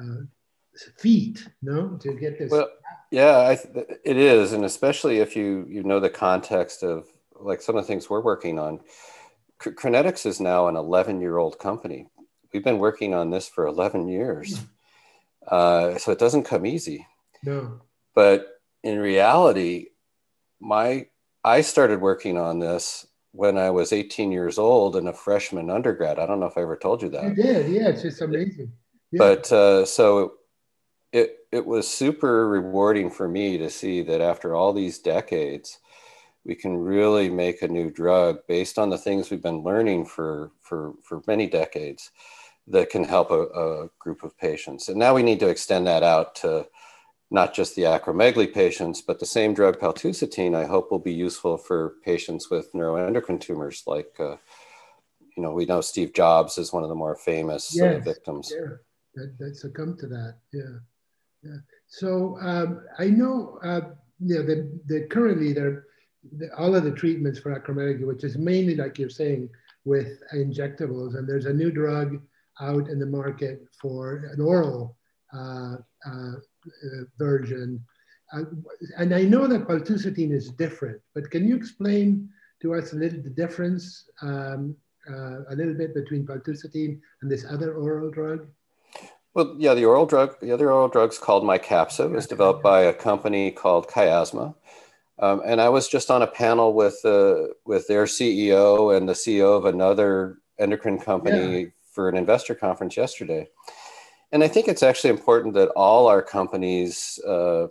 uh, 0.00 0.22
feat, 0.98 1.46
no, 1.60 1.98
to 1.98 2.14
get 2.14 2.38
this. 2.38 2.50
Well, 2.50 2.70
yeah, 3.10 3.54
th- 3.54 3.86
it 4.04 4.16
is, 4.16 4.52
and 4.52 4.64
especially 4.64 5.18
if 5.18 5.36
you 5.36 5.66
you 5.68 5.82
know 5.82 6.00
the 6.00 6.08
context 6.08 6.82
of 6.82 7.06
like 7.34 7.60
some 7.60 7.76
of 7.76 7.84
the 7.84 7.86
things 7.86 8.08
we're 8.08 8.22
working 8.22 8.58
on. 8.58 8.80
C- 9.62 9.70
Crinetics 9.70 10.24
is 10.26 10.40
now 10.40 10.68
an 10.68 10.76
11 10.76 11.20
year 11.20 11.36
old 11.36 11.58
company. 11.58 12.08
We've 12.52 12.64
been 12.64 12.78
working 12.78 13.14
on 13.14 13.30
this 13.30 13.48
for 13.48 13.66
11 13.66 14.08
years, 14.08 14.58
hmm. 14.58 14.64
uh, 15.46 15.98
so 15.98 16.12
it 16.12 16.18
doesn't 16.18 16.44
come 16.44 16.66
easy. 16.66 17.06
No, 17.44 17.80
but 18.14 18.60
in 18.82 18.98
reality, 18.98 19.86
my 20.60 21.06
I 21.44 21.60
started 21.62 22.00
working 22.00 22.38
on 22.38 22.58
this 22.58 23.06
when 23.32 23.56
I 23.58 23.70
was 23.70 23.92
18 23.92 24.30
years 24.30 24.58
old 24.58 24.94
and 24.96 25.08
a 25.08 25.12
freshman 25.12 25.70
undergrad. 25.70 26.18
I 26.18 26.26
don't 26.26 26.40
know 26.40 26.46
if 26.46 26.58
I 26.58 26.62
ever 26.62 26.76
told 26.76 27.02
you 27.02 27.08
that. 27.10 27.24
You 27.24 27.34
did, 27.34 27.72
yeah. 27.72 27.88
It's 27.88 28.02
just 28.02 28.20
amazing. 28.20 28.72
Yeah. 29.10 29.18
But 29.18 29.52
uh, 29.52 29.84
so 29.84 30.34
it 31.12 31.38
it 31.50 31.66
was 31.66 31.88
super 31.88 32.48
rewarding 32.48 33.10
for 33.10 33.28
me 33.28 33.58
to 33.58 33.70
see 33.70 34.02
that 34.02 34.20
after 34.20 34.54
all 34.54 34.72
these 34.72 34.98
decades, 34.98 35.78
we 36.44 36.54
can 36.54 36.76
really 36.76 37.28
make 37.28 37.62
a 37.62 37.68
new 37.68 37.90
drug 37.90 38.38
based 38.48 38.78
on 38.78 38.90
the 38.90 38.98
things 38.98 39.30
we've 39.30 39.42
been 39.42 39.62
learning 39.62 40.06
for 40.06 40.52
for 40.60 40.94
for 41.02 41.22
many 41.26 41.46
decades 41.46 42.10
that 42.68 42.90
can 42.90 43.04
help 43.04 43.30
a, 43.30 43.42
a 43.42 43.88
group 43.98 44.22
of 44.22 44.36
patients. 44.38 44.88
And 44.88 44.98
now 44.98 45.14
we 45.14 45.22
need 45.22 45.40
to 45.40 45.48
extend 45.48 45.86
that 45.86 46.02
out 46.02 46.34
to 46.36 46.66
not 47.30 47.54
just 47.54 47.74
the 47.74 47.82
acromegaly 47.82 48.52
patients, 48.52 49.00
but 49.00 49.18
the 49.18 49.26
same 49.26 49.54
drug 49.54 49.80
paltusotine, 49.80 50.54
I 50.54 50.66
hope 50.66 50.90
will 50.90 50.98
be 50.98 51.14
useful 51.14 51.56
for 51.56 51.94
patients 52.04 52.50
with 52.50 52.72
neuroendocrine 52.74 53.40
tumors. 53.40 53.82
Like, 53.86 54.14
uh, 54.20 54.36
you 55.36 55.42
know, 55.42 55.52
we 55.52 55.64
know 55.64 55.80
Steve 55.80 56.12
Jobs 56.12 56.58
is 56.58 56.72
one 56.72 56.82
of 56.82 56.90
the 56.90 56.94
more 56.94 57.16
famous 57.16 57.74
uh, 57.80 57.84
yes, 57.84 57.96
uh, 57.96 58.00
victims. 58.00 58.52
Yeah, 58.54 58.76
that, 59.14 59.38
that 59.38 59.56
succumbed 59.56 59.98
to 60.00 60.06
that. 60.08 60.36
Yeah, 60.52 60.78
yeah. 61.42 61.56
So 61.88 62.36
um, 62.40 62.82
I 62.98 63.06
know, 63.06 63.58
uh, 63.64 63.80
you 64.20 64.36
know, 64.36 64.42
the, 64.42 64.80
the 64.86 65.06
currently 65.06 65.54
there, 65.54 65.86
the, 66.36 66.54
all 66.56 66.76
of 66.76 66.84
the 66.84 66.92
treatments 66.92 67.38
for 67.38 67.58
acromegaly, 67.58 68.06
which 68.06 68.24
is 68.24 68.36
mainly 68.36 68.76
like 68.76 68.98
you're 68.98 69.08
saying 69.08 69.48
with 69.84 70.22
injectables, 70.34 71.16
and 71.16 71.26
there's 71.26 71.46
a 71.46 71.52
new 71.52 71.70
drug 71.70 72.20
out 72.60 72.88
in 72.88 72.98
the 72.98 73.06
market 73.06 73.62
for 73.80 74.30
an 74.32 74.40
oral 74.40 74.96
uh, 75.34 75.76
uh, 76.06 76.34
uh, 76.36 77.04
version. 77.18 77.84
Uh, 78.32 78.44
and 78.98 79.14
I 79.14 79.22
know 79.22 79.46
that 79.46 79.66
paltusotine 79.66 80.32
is 80.32 80.50
different, 80.50 81.00
but 81.14 81.30
can 81.30 81.46
you 81.46 81.56
explain 81.56 82.28
to 82.60 82.74
us 82.74 82.92
a 82.92 82.96
little 82.96 83.22
the 83.22 83.30
difference, 83.30 84.08
um, 84.22 84.76
uh, 85.10 85.40
a 85.50 85.54
little 85.56 85.74
bit 85.74 85.94
between 85.94 86.26
paltusotine 86.26 87.00
and 87.20 87.30
this 87.30 87.44
other 87.48 87.74
oral 87.74 88.10
drug? 88.10 88.46
Well, 89.34 89.56
yeah, 89.58 89.74
the 89.74 89.86
oral 89.86 90.06
drug, 90.06 90.38
the 90.40 90.52
other 90.52 90.70
oral 90.70 90.88
drug's 90.88 91.18
called 91.18 91.44
Mycapssa. 91.44 92.04
It 92.04 92.10
was 92.10 92.26
developed 92.26 92.62
by 92.62 92.82
a 92.82 92.92
company 92.92 93.50
called 93.50 93.88
Chiasma. 93.88 94.54
Um, 95.18 95.40
and 95.44 95.60
I 95.60 95.68
was 95.68 95.88
just 95.88 96.10
on 96.10 96.22
a 96.22 96.26
panel 96.26 96.74
with 96.74 96.98
uh, 97.04 97.48
with 97.64 97.86
their 97.86 98.04
CEO 98.04 98.94
and 98.96 99.08
the 99.08 99.12
CEO 99.12 99.56
of 99.56 99.64
another 99.64 100.38
endocrine 100.58 100.98
company 100.98 101.60
yeah. 101.60 101.66
For 101.92 102.08
an 102.08 102.16
investor 102.16 102.54
conference 102.54 102.96
yesterday. 102.96 103.46
And 104.32 104.42
I 104.42 104.48
think 104.48 104.66
it's 104.66 104.82
actually 104.82 105.10
important 105.10 105.54
that 105.54 105.68
all 105.76 106.08
our 106.08 106.22
companies 106.22 107.20
uh, 107.26 107.68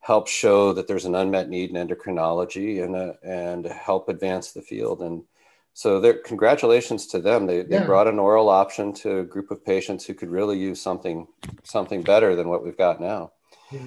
help 0.00 0.28
show 0.28 0.72
that 0.72 0.86
there's 0.86 1.04
an 1.04 1.16
unmet 1.16 1.48
need 1.48 1.70
in 1.70 1.76
endocrinology 1.76 2.84
and, 2.84 2.94
uh, 2.94 3.14
and 3.24 3.66
help 3.66 4.08
advance 4.08 4.52
the 4.52 4.62
field. 4.62 5.02
And 5.02 5.24
so 5.74 6.00
there, 6.00 6.14
congratulations 6.14 7.08
to 7.08 7.18
them. 7.18 7.46
They, 7.46 7.62
they 7.62 7.76
yeah. 7.76 7.84
brought 7.84 8.06
an 8.06 8.20
oral 8.20 8.48
option 8.48 8.92
to 8.94 9.18
a 9.18 9.24
group 9.24 9.50
of 9.50 9.64
patients 9.64 10.06
who 10.06 10.14
could 10.14 10.30
really 10.30 10.56
use 10.56 10.80
something, 10.80 11.26
something 11.64 12.02
better 12.02 12.36
than 12.36 12.48
what 12.48 12.64
we've 12.64 12.78
got 12.78 13.00
now. 13.00 13.32
Yeah. 13.72 13.80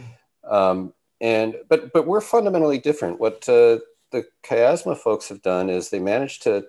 Um, 0.44 0.94
and, 1.22 1.56
but, 1.70 1.94
but 1.94 2.06
we're 2.06 2.22
fundamentally 2.22 2.78
different. 2.78 3.20
What 3.20 3.48
uh, 3.48 3.80
the 4.12 4.26
chiasma 4.44 4.98
folks 4.98 5.30
have 5.30 5.42
done 5.42 5.70
is 5.70 5.90
they 5.90 6.00
managed 6.00 6.44
to 6.44 6.66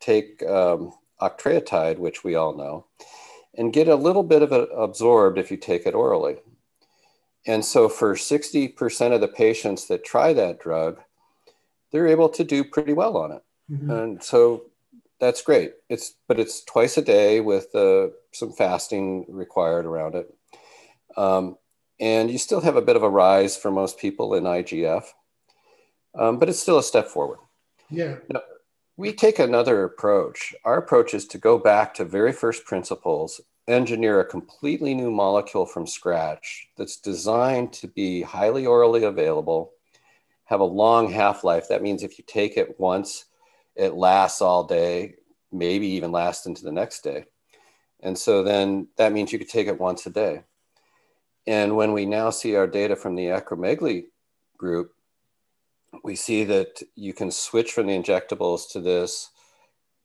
take 0.00 0.42
um, 0.42 0.92
octreotide, 1.20 1.98
which 1.98 2.24
we 2.24 2.34
all 2.34 2.56
know, 2.56 2.86
and 3.56 3.72
get 3.72 3.88
a 3.88 3.96
little 3.96 4.22
bit 4.22 4.42
of 4.42 4.52
it 4.52 4.68
absorbed 4.76 5.38
if 5.38 5.50
you 5.50 5.56
take 5.56 5.86
it 5.86 5.94
orally. 5.94 6.36
And 7.46 7.64
so 7.64 7.88
for 7.88 8.14
60% 8.14 9.12
of 9.12 9.20
the 9.20 9.28
patients 9.28 9.86
that 9.88 10.04
try 10.04 10.32
that 10.32 10.60
drug, 10.60 11.00
they're 11.90 12.06
able 12.06 12.28
to 12.30 12.44
do 12.44 12.64
pretty 12.64 12.92
well 12.92 13.16
on 13.16 13.32
it. 13.32 13.42
Mm-hmm. 13.70 13.90
And 13.90 14.22
so 14.22 14.64
that's 15.20 15.42
great. 15.42 15.72
It's 15.88 16.14
but 16.26 16.38
it's 16.38 16.64
twice 16.64 16.96
a 16.96 17.02
day 17.02 17.40
with 17.40 17.74
uh, 17.74 18.08
some 18.32 18.52
fasting 18.52 19.24
required 19.28 19.86
around 19.86 20.14
it. 20.14 20.34
Um, 21.16 21.56
and 22.00 22.30
you 22.30 22.38
still 22.38 22.60
have 22.60 22.76
a 22.76 22.82
bit 22.82 22.96
of 22.96 23.02
a 23.02 23.10
rise 23.10 23.56
for 23.56 23.70
most 23.70 23.98
people 23.98 24.34
in 24.34 24.44
IGF, 24.44 25.04
um, 26.16 26.38
but 26.38 26.48
it's 26.48 26.60
still 26.60 26.78
a 26.78 26.82
step 26.82 27.08
forward. 27.08 27.38
Yeah. 27.90 28.16
Now, 28.28 28.40
we 28.98 29.12
take 29.12 29.38
another 29.38 29.84
approach. 29.84 30.52
Our 30.64 30.76
approach 30.76 31.14
is 31.14 31.24
to 31.28 31.38
go 31.38 31.56
back 31.56 31.94
to 31.94 32.04
very 32.04 32.32
first 32.32 32.64
principles, 32.64 33.40
engineer 33.68 34.18
a 34.18 34.24
completely 34.24 34.92
new 34.92 35.12
molecule 35.12 35.66
from 35.66 35.86
scratch 35.86 36.68
that's 36.76 36.96
designed 36.96 37.72
to 37.74 37.86
be 37.86 38.22
highly 38.22 38.66
orally 38.66 39.04
available, 39.04 39.70
have 40.46 40.58
a 40.58 40.64
long 40.64 41.12
half 41.12 41.44
life. 41.44 41.68
That 41.68 41.80
means 41.80 42.02
if 42.02 42.18
you 42.18 42.24
take 42.26 42.56
it 42.56 42.80
once, 42.80 43.26
it 43.76 43.94
lasts 43.94 44.42
all 44.42 44.64
day, 44.64 45.14
maybe 45.52 45.86
even 45.86 46.10
last 46.10 46.48
into 46.48 46.64
the 46.64 46.72
next 46.72 47.04
day. 47.04 47.26
And 48.00 48.18
so 48.18 48.42
then 48.42 48.88
that 48.96 49.12
means 49.12 49.32
you 49.32 49.38
could 49.38 49.48
take 49.48 49.68
it 49.68 49.78
once 49.78 50.06
a 50.06 50.10
day. 50.10 50.42
And 51.46 51.76
when 51.76 51.92
we 51.92 52.04
now 52.04 52.30
see 52.30 52.56
our 52.56 52.66
data 52.66 52.96
from 52.96 53.14
the 53.14 53.26
acromegaly 53.26 54.06
group, 54.56 54.92
we 56.02 56.14
see 56.14 56.44
that 56.44 56.82
you 56.94 57.12
can 57.12 57.30
switch 57.30 57.72
from 57.72 57.86
the 57.86 57.98
injectables 57.98 58.70
to 58.72 58.80
this 58.80 59.30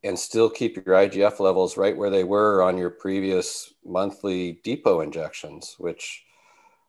and 0.04 0.18
still 0.18 0.50
keep 0.50 0.76
your 0.76 0.96
IGF 0.96 1.40
levels 1.40 1.78
right 1.78 1.96
where 1.96 2.10
they 2.10 2.24
were 2.24 2.62
on 2.62 2.78
your 2.78 2.90
previous 2.90 3.74
monthly 3.86 4.60
depot 4.64 5.02
injections, 5.02 5.76
which 5.78 6.24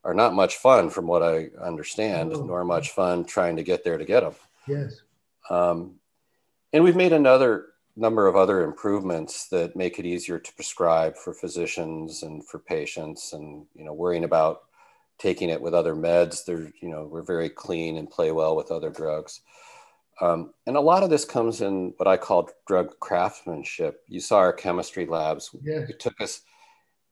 are 0.03 0.15
not 0.15 0.35
much 0.35 0.57
fun 0.57 0.91
from 0.91 1.07
what 1.07 1.23
I 1.23 1.49
understand, 1.63 2.31
nor 2.31 2.65
much 2.65 2.91
fun 2.91 3.25
trying 3.25 3.57
to 3.57 3.63
get 3.63 3.85
there 3.85 3.99
to 3.99 4.05
get 4.05 4.21
them. 4.21 4.35
Yes. 4.67 5.01
Um, 5.49 5.95
and 6.73 6.83
we've 6.83 6.97
made 6.97 7.13
another 7.13 7.67
number 7.97 8.27
of 8.27 8.37
other 8.37 8.65
improvements 8.65 9.49
that 9.49 9.77
make 9.77 9.99
it 9.99 10.07
easier 10.07 10.39
to 10.39 10.53
prescribe 10.55 11.17
for 11.17 11.33
physicians 11.33 12.25
and 12.25 12.45
for 12.45 12.59
patients 12.59 13.33
and, 13.33 13.67
you 13.75 13.85
know, 13.85 13.93
worrying 13.93 14.25
about 14.25 14.63
taking 15.19 15.51
it 15.51 15.61
with 15.61 15.75
other 15.75 15.95
meds. 15.95 16.45
They're, 16.45 16.71
you 16.81 16.89
know, 16.89 17.09
we're 17.11 17.23
very 17.23 17.49
clean 17.49 17.97
and 17.97 18.11
play 18.11 18.33
well 18.33 18.57
with 18.57 18.71
other 18.71 18.91
drugs. 18.91 19.41
Um, 20.21 20.53
and 20.67 20.77
a 20.77 20.81
lot 20.81 21.03
of 21.03 21.11
this 21.11 21.25
comes 21.25 21.61
in 21.61 21.93
what 21.97 22.07
I 22.07 22.17
call 22.17 22.51
drug 22.67 22.99
craftsmanship. 23.01 24.03
You 24.09 24.21
saw 24.21 24.39
our 24.39 24.53
chemistry 24.53 25.07
labs. 25.07 25.51
Yes. 25.63 25.91
It 25.91 26.01
took 26.01 26.21
us 26.21 26.43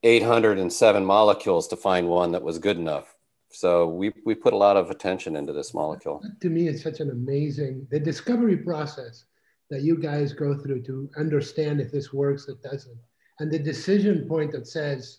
807 0.05 1.05
molecules 1.05 1.69
to 1.69 1.77
find 1.77 2.09
one 2.09 2.33
that 2.33 2.43
was 2.43 2.59
good 2.59 2.77
enough. 2.77 3.15
So 3.51 3.89
we, 3.89 4.13
we 4.25 4.35
put 4.35 4.55
a 4.55 4.57
lot 4.57 4.77
of 4.77 4.91
attention 4.91 5.37
into 5.37 5.53
this 5.53 5.75
molecule. 5.75 6.23
To 6.41 6.49
me, 6.49 6.69
it's 6.69 6.83
such 6.83 7.01
an 7.01 7.11
amazing, 7.11 7.87
the 7.91 8.01
discovery 8.01 8.57
process 8.57 9.25
that 9.71 9.83
you 9.83 9.97
guys 9.97 10.33
go 10.33 10.57
through 10.57 10.83
to 10.83 11.11
understand 11.19 11.81
if 11.81 11.93
this 11.93 12.13
works, 12.13 12.49
it 12.49 12.63
doesn't. 12.63 12.99
And 13.41 13.51
the 13.51 13.59
decision 13.59 14.27
point 14.29 14.53
that 14.53 14.67
says, 14.67 15.19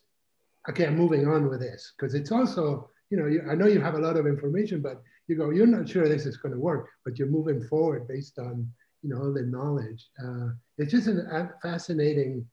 okay, 0.70 0.88
I'm 0.88 0.98
moving 0.98 1.28
on 1.28 1.50
with 1.50 1.60
this. 1.60 1.94
Because 1.98 2.14
it's 2.14 2.32
also, 2.32 2.90
you 3.10 3.18
know, 3.18 3.28
you, 3.28 3.44
I 3.50 3.56
know 3.56 3.68
you 3.68 3.82
have 3.82 3.96
a 3.96 4.00
lot 4.00 4.18
of 4.18 4.28
information, 4.28 4.82
but 4.82 5.02
you 5.28 5.36
go, 5.36 5.50
you're 5.52 5.68
not 5.68 5.88
sure 5.88 6.08
this 6.08 6.26
is 6.26 6.38
going 6.38 6.54
to 6.54 6.60
work, 6.60 6.90
but 7.06 7.18
you're 7.18 7.28
moving 7.28 7.64
forward 7.64 8.08
based 8.08 8.40
on, 8.40 8.68
you 9.02 9.10
know, 9.10 9.22
all 9.22 9.34
the 9.34 9.44
knowledge. 9.44 10.08
Uh, 10.24 10.50
it's 10.78 10.92
just 10.92 11.08
a 11.08 11.52
fascinating 11.62 12.46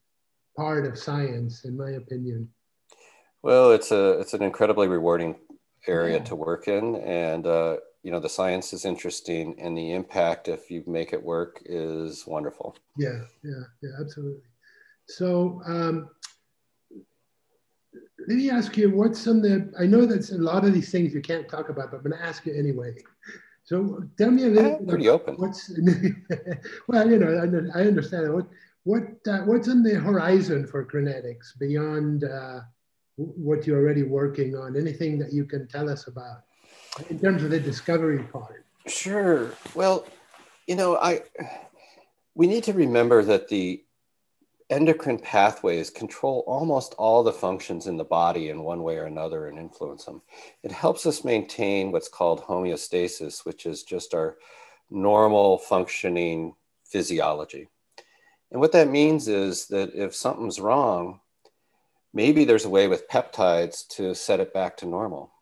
part 0.56 0.86
of 0.86 0.98
science, 0.98 1.64
in 1.64 1.76
my 1.76 1.92
opinion. 1.92 2.48
Well, 3.42 3.72
it's 3.72 3.90
a 3.90 4.20
it's 4.20 4.34
an 4.34 4.42
incredibly 4.42 4.86
rewarding 4.88 5.36
area 5.86 6.18
yeah. 6.18 6.24
to 6.24 6.36
work 6.36 6.68
in, 6.68 6.96
and 6.96 7.46
uh, 7.46 7.76
you 8.02 8.10
know 8.10 8.20
the 8.20 8.28
science 8.28 8.72
is 8.72 8.84
interesting, 8.84 9.58
and 9.58 9.76
the 9.76 9.92
impact 9.92 10.48
if 10.48 10.70
you 10.70 10.84
make 10.86 11.12
it 11.12 11.22
work 11.22 11.62
is 11.64 12.26
wonderful. 12.26 12.76
Yeah, 12.98 13.20
yeah, 13.42 13.62
yeah, 13.82 13.90
absolutely. 13.98 14.42
So 15.08 15.62
um, 15.64 16.10
let 18.26 18.36
me 18.36 18.50
ask 18.50 18.76
you, 18.76 18.90
what's 18.90 19.20
some 19.20 19.38
of 19.38 19.42
the, 19.42 19.72
I 19.78 19.86
know 19.86 20.06
that's 20.06 20.30
a 20.30 20.38
lot 20.38 20.64
of 20.64 20.72
these 20.72 20.90
things 20.90 21.14
you 21.14 21.20
can't 21.20 21.48
talk 21.48 21.68
about, 21.68 21.90
but 21.90 21.98
I'm 21.98 22.02
going 22.02 22.18
to 22.18 22.24
ask 22.24 22.46
you 22.46 22.54
anyway. 22.54 22.94
So 23.64 24.04
tell 24.18 24.30
me 24.30 24.44
a 24.44 24.48
little 24.48 24.78
bit. 24.78 24.88
Pretty 24.88 25.08
open. 25.08 25.36
What's, 25.36 25.70
well, 26.88 27.10
you 27.10 27.18
know, 27.18 27.70
I, 27.74 27.82
understand. 27.82 28.32
What, 28.32 28.46
what, 28.84 29.02
uh, 29.26 29.40
what's 29.40 29.68
on 29.68 29.82
the 29.82 29.94
horizon 29.94 30.66
for 30.66 30.84
Crinetics 30.84 31.58
beyond 31.58 32.24
uh, 32.24 32.60
what 33.16 33.66
you're 33.66 33.80
already 33.80 34.02
working 34.02 34.56
on? 34.56 34.76
Anything 34.76 35.18
that 35.18 35.32
you 35.32 35.44
can 35.44 35.66
tell 35.68 35.88
us 35.88 36.06
about 36.06 36.42
in 37.08 37.18
terms 37.18 37.42
of 37.42 37.50
the 37.50 37.60
discovery 37.60 38.22
part? 38.24 38.64
Sure. 38.86 39.52
Well, 39.74 40.06
you 40.66 40.76
know, 40.76 40.96
I, 40.96 41.22
we 42.34 42.46
need 42.46 42.64
to 42.64 42.72
remember 42.72 43.22
that 43.24 43.48
the 43.48 43.82
endocrine 44.70 45.18
pathways 45.18 45.90
control 45.90 46.44
almost 46.46 46.94
all 46.94 47.22
the 47.22 47.32
functions 47.32 47.86
in 47.86 47.96
the 47.96 48.04
body 48.04 48.48
in 48.48 48.62
one 48.62 48.82
way 48.82 48.96
or 48.96 49.04
another 49.04 49.48
and 49.48 49.58
influence 49.58 50.04
them. 50.04 50.22
It 50.62 50.72
helps 50.72 51.04
us 51.06 51.24
maintain 51.24 51.92
what's 51.92 52.08
called 52.08 52.42
homeostasis, 52.42 53.44
which 53.44 53.66
is 53.66 53.82
just 53.82 54.14
our 54.14 54.38
normal 54.90 55.58
functioning 55.58 56.54
physiology. 56.84 57.68
And 58.50 58.60
what 58.60 58.72
that 58.72 58.88
means 58.88 59.28
is 59.28 59.66
that 59.68 59.94
if 59.94 60.14
something's 60.14 60.60
wrong, 60.60 61.20
maybe 62.12 62.44
there's 62.44 62.64
a 62.64 62.70
way 62.70 62.88
with 62.88 63.08
peptides 63.08 63.86
to 63.88 64.14
set 64.14 64.40
it 64.40 64.52
back 64.52 64.76
to 64.78 64.86
normal. 64.86 65.32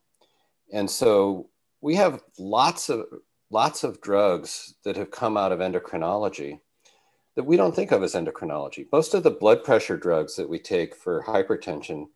And 0.72 0.90
so 0.90 1.48
we 1.80 1.94
have 1.94 2.22
lots 2.38 2.88
of 2.88 3.06
lots 3.50 3.82
of 3.82 4.00
drugs 4.02 4.74
that 4.84 4.96
have 4.96 5.10
come 5.10 5.38
out 5.38 5.52
of 5.52 5.60
endocrinology 5.60 6.60
that 7.38 7.44
we 7.44 7.56
don't 7.56 7.76
think 7.76 7.92
of 7.92 8.02
as 8.02 8.16
endocrinology. 8.16 8.88
Most 8.90 9.14
of 9.14 9.22
the 9.22 9.30
blood 9.30 9.62
pressure 9.62 9.96
drugs 9.96 10.34
that 10.34 10.48
we 10.48 10.58
take 10.58 10.92
for 10.92 11.22
hypertension 11.22 12.08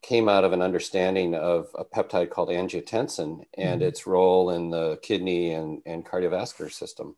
came 0.00 0.26
out 0.26 0.42
of 0.42 0.54
an 0.54 0.62
understanding 0.62 1.34
of 1.34 1.68
a 1.74 1.84
peptide 1.84 2.30
called 2.30 2.48
angiotensin 2.48 3.44
and 3.58 3.82
mm-hmm. 3.82 3.88
its 3.88 4.06
role 4.06 4.48
in 4.48 4.70
the 4.70 4.98
kidney 5.02 5.52
and, 5.52 5.82
and 5.84 6.06
cardiovascular 6.06 6.72
system. 6.72 7.14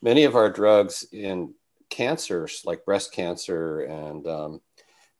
Many 0.00 0.24
of 0.24 0.34
our 0.34 0.48
drugs 0.48 1.04
in 1.12 1.52
cancers, 1.90 2.62
like 2.64 2.86
breast 2.86 3.12
cancer 3.12 3.80
and, 3.80 4.26
um, 4.26 4.62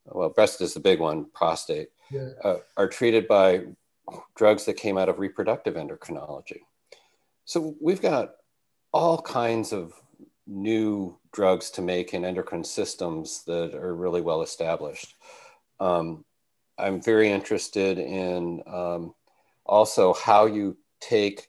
well, 0.06 0.30
breast 0.30 0.62
is 0.62 0.72
the 0.72 0.80
big 0.80 1.00
one, 1.00 1.26
prostate, 1.34 1.90
yeah. 2.10 2.30
uh, 2.42 2.56
are 2.78 2.88
treated 2.88 3.28
by 3.28 3.64
drugs 4.36 4.64
that 4.64 4.78
came 4.78 4.96
out 4.96 5.10
of 5.10 5.18
reproductive 5.18 5.74
endocrinology. 5.74 6.60
So 7.44 7.74
we've 7.78 8.00
got 8.00 8.36
all 8.90 9.20
kinds 9.20 9.74
of 9.74 9.92
new 10.48 11.16
drugs 11.32 11.70
to 11.70 11.82
make 11.82 12.14
in 12.14 12.24
endocrine 12.24 12.64
systems 12.64 13.44
that 13.46 13.74
are 13.74 13.94
really 13.94 14.22
well 14.22 14.42
established. 14.42 15.14
Um, 15.78 16.24
I'm 16.78 17.02
very 17.02 17.30
interested 17.30 17.98
in 17.98 18.62
um, 18.66 19.14
also 19.66 20.14
how 20.14 20.46
you 20.46 20.76
take 21.00 21.48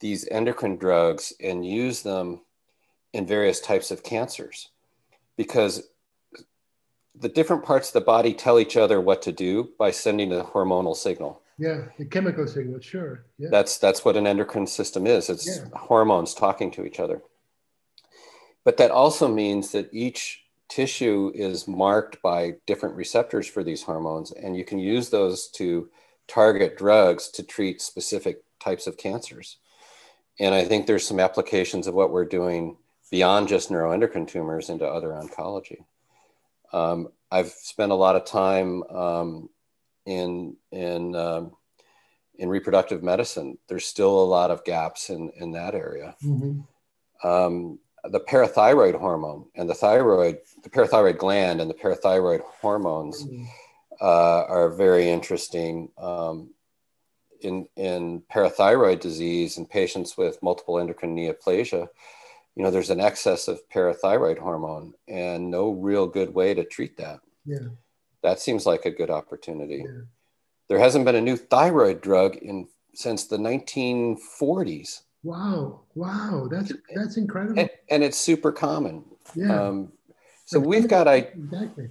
these 0.00 0.26
endocrine 0.28 0.76
drugs 0.76 1.32
and 1.40 1.66
use 1.66 2.02
them 2.02 2.40
in 3.12 3.26
various 3.26 3.60
types 3.60 3.90
of 3.90 4.02
cancers 4.02 4.70
because 5.36 5.82
the 7.14 7.28
different 7.28 7.64
parts 7.64 7.88
of 7.88 7.94
the 7.94 8.00
body 8.00 8.32
tell 8.32 8.58
each 8.58 8.76
other 8.76 9.00
what 9.00 9.20
to 9.22 9.32
do 9.32 9.70
by 9.78 9.90
sending 9.90 10.32
a 10.32 10.44
hormonal 10.44 10.96
signal. 10.96 11.42
Yeah, 11.58 11.82
the 11.98 12.06
chemical 12.06 12.46
signal, 12.46 12.80
sure. 12.80 13.26
Yeah. 13.38 13.48
That's 13.50 13.76
that's 13.76 14.02
what 14.02 14.16
an 14.16 14.26
endocrine 14.26 14.66
system 14.66 15.06
is. 15.06 15.28
It's 15.28 15.46
yeah. 15.46 15.68
hormones 15.74 16.32
talking 16.32 16.70
to 16.70 16.86
each 16.86 16.98
other. 16.98 17.20
But 18.70 18.76
that 18.76 18.92
also 18.92 19.26
means 19.26 19.72
that 19.72 19.92
each 19.92 20.44
tissue 20.68 21.32
is 21.34 21.66
marked 21.66 22.22
by 22.22 22.52
different 22.68 22.94
receptors 22.94 23.48
for 23.48 23.64
these 23.64 23.82
hormones, 23.82 24.30
and 24.30 24.56
you 24.56 24.64
can 24.64 24.78
use 24.78 25.10
those 25.10 25.48
to 25.56 25.90
target 26.28 26.78
drugs 26.78 27.30
to 27.30 27.42
treat 27.42 27.82
specific 27.82 28.44
types 28.60 28.86
of 28.86 28.96
cancers. 28.96 29.56
And 30.38 30.54
I 30.54 30.64
think 30.64 30.86
there's 30.86 31.04
some 31.04 31.18
applications 31.18 31.88
of 31.88 31.94
what 31.94 32.12
we're 32.12 32.24
doing 32.24 32.76
beyond 33.10 33.48
just 33.48 33.70
neuroendocrine 33.70 34.28
tumors 34.28 34.70
into 34.70 34.86
other 34.86 35.08
oncology. 35.08 35.84
Um, 36.72 37.08
I've 37.28 37.48
spent 37.48 37.90
a 37.90 37.96
lot 37.96 38.14
of 38.14 38.24
time 38.24 38.84
um, 38.84 39.50
in 40.06 40.56
in 40.70 41.16
um, 41.16 41.56
in 42.36 42.48
reproductive 42.48 43.02
medicine. 43.02 43.58
There's 43.66 43.84
still 43.84 44.16
a 44.22 44.30
lot 44.30 44.52
of 44.52 44.64
gaps 44.64 45.10
in 45.10 45.32
in 45.40 45.50
that 45.58 45.74
area. 45.74 46.14
Mm-hmm. 46.22 46.60
The 48.04 48.20
parathyroid 48.20 48.98
hormone 48.98 49.46
and 49.54 49.68
the 49.68 49.74
thyroid, 49.74 50.38
the 50.62 50.70
parathyroid 50.70 51.18
gland 51.18 51.60
and 51.60 51.68
the 51.68 51.74
parathyroid 51.74 52.40
hormones 52.40 53.24
mm-hmm. 53.24 53.44
uh, 54.00 54.44
are 54.48 54.70
very 54.70 55.08
interesting. 55.08 55.90
Um, 55.98 56.50
in, 57.42 57.66
in 57.76 58.22
parathyroid 58.32 59.00
disease 59.00 59.56
in 59.56 59.66
patients 59.66 60.16
with 60.16 60.42
multiple 60.42 60.78
endocrine 60.78 61.16
neoplasia, 61.16 61.88
you 62.56 62.62
know, 62.62 62.70
there's 62.70 62.90
an 62.90 63.00
excess 63.00 63.48
of 63.48 63.66
parathyroid 63.68 64.38
hormone 64.38 64.94
and 65.08 65.50
no 65.50 65.70
real 65.70 66.06
good 66.06 66.34
way 66.34 66.54
to 66.54 66.64
treat 66.64 66.96
that. 66.98 67.20
Yeah. 67.44 67.68
That 68.22 68.40
seems 68.40 68.66
like 68.66 68.84
a 68.84 68.90
good 68.90 69.10
opportunity. 69.10 69.84
Yeah. 69.86 70.02
There 70.68 70.78
hasn't 70.78 71.04
been 71.04 71.14
a 71.14 71.20
new 71.20 71.36
thyroid 71.36 72.00
drug 72.00 72.36
in 72.36 72.68
since 72.94 73.26
the 73.26 73.38
1940s. 73.38 75.02
Wow, 75.22 75.80
wow, 75.94 76.48
that's 76.50 76.72
that's 76.94 77.16
incredible. 77.16 77.60
And, 77.60 77.70
and 77.90 78.02
it's 78.02 78.18
super 78.18 78.52
common. 78.52 79.04
Yeah. 79.34 79.68
Um, 79.68 79.92
so 80.46 80.58
we've 80.58 80.88
got 80.88 81.06
I 81.06 81.16
exactly. 81.16 81.90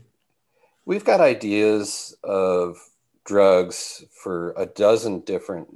We've 0.86 1.06
got 1.06 1.22
ideas 1.22 2.16
of 2.24 2.78
drugs 3.26 4.04
for 4.12 4.56
a 4.58 4.66
dozen 4.66 5.20
different 5.20 5.68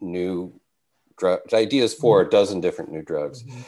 new 0.00 0.52
drugs, 1.16 1.54
ideas 1.54 1.94
for 1.94 2.20
mm-hmm. 2.20 2.28
a 2.28 2.30
dozen 2.30 2.60
different 2.60 2.90
new 2.90 3.02
drugs. 3.02 3.44
Mm-hmm. 3.44 3.60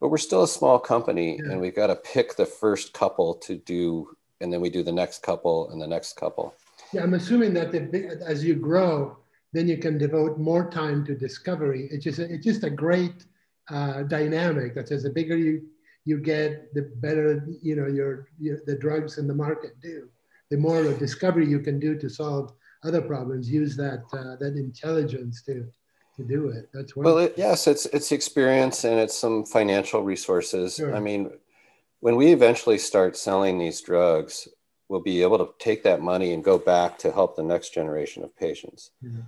But 0.00 0.08
we're 0.08 0.16
still 0.18 0.42
a 0.42 0.48
small 0.48 0.78
company 0.78 1.36
yeah. 1.36 1.52
and 1.52 1.60
we've 1.60 1.76
got 1.76 1.88
to 1.88 1.96
pick 1.96 2.36
the 2.36 2.46
first 2.46 2.94
couple 2.94 3.34
to 3.34 3.56
do, 3.56 4.16
and 4.40 4.52
then 4.52 4.60
we 4.60 4.70
do 4.70 4.82
the 4.82 4.92
next 4.92 5.22
couple 5.22 5.70
and 5.70 5.80
the 5.80 5.86
next 5.86 6.16
couple. 6.16 6.54
Yeah, 6.92 7.02
I'm 7.02 7.14
assuming 7.14 7.52
that 7.54 7.72
the, 7.72 8.22
as 8.26 8.44
you 8.44 8.54
grow, 8.54 9.16
then 9.56 9.68
you 9.68 9.78
can 9.78 9.96
devote 9.96 10.38
more 10.38 10.68
time 10.70 11.02
to 11.06 11.14
discovery. 11.14 11.88
It's 11.90 12.04
just 12.04 12.18
a, 12.18 12.30
it's 12.30 12.44
just 12.44 12.62
a 12.64 12.70
great 12.70 13.24
uh, 13.70 14.02
dynamic 14.02 14.74
that 14.74 14.88
says 14.88 15.02
the 15.02 15.10
bigger 15.10 15.36
you 15.36 15.62
you 16.04 16.18
get, 16.18 16.72
the 16.74 16.82
better 16.96 17.48
you 17.62 17.74
know 17.74 17.86
your, 17.86 18.28
your 18.38 18.58
the 18.66 18.76
drugs 18.76 19.16
in 19.16 19.26
the 19.26 19.34
market 19.34 19.80
do. 19.80 20.08
The 20.50 20.58
more 20.58 20.84
of 20.84 20.98
discovery 20.98 21.48
you 21.48 21.60
can 21.60 21.80
do 21.80 21.98
to 21.98 22.08
solve 22.08 22.52
other 22.84 23.00
problems, 23.00 23.50
use 23.50 23.76
that 23.76 24.04
uh, 24.12 24.36
that 24.36 24.54
intelligence 24.56 25.42
to 25.44 25.66
to 26.16 26.22
do 26.22 26.48
it. 26.48 26.68
That's 26.74 26.94
well, 26.94 27.18
it, 27.18 27.32
yes, 27.36 27.66
it's 27.66 27.86
it's 27.86 28.12
experience 28.12 28.84
and 28.84 29.00
it's 29.00 29.16
some 29.16 29.46
financial 29.46 30.02
resources. 30.02 30.76
Sure. 30.76 30.94
I 30.94 31.00
mean, 31.00 31.30
when 32.00 32.16
we 32.16 32.30
eventually 32.30 32.78
start 32.78 33.16
selling 33.16 33.58
these 33.58 33.80
drugs, 33.80 34.48
we'll 34.90 35.00
be 35.00 35.22
able 35.22 35.38
to 35.38 35.48
take 35.58 35.82
that 35.84 36.02
money 36.02 36.34
and 36.34 36.44
go 36.44 36.58
back 36.58 36.98
to 36.98 37.10
help 37.10 37.36
the 37.36 37.42
next 37.42 37.72
generation 37.72 38.22
of 38.22 38.36
patients. 38.36 38.90
Mm-hmm 39.02 39.22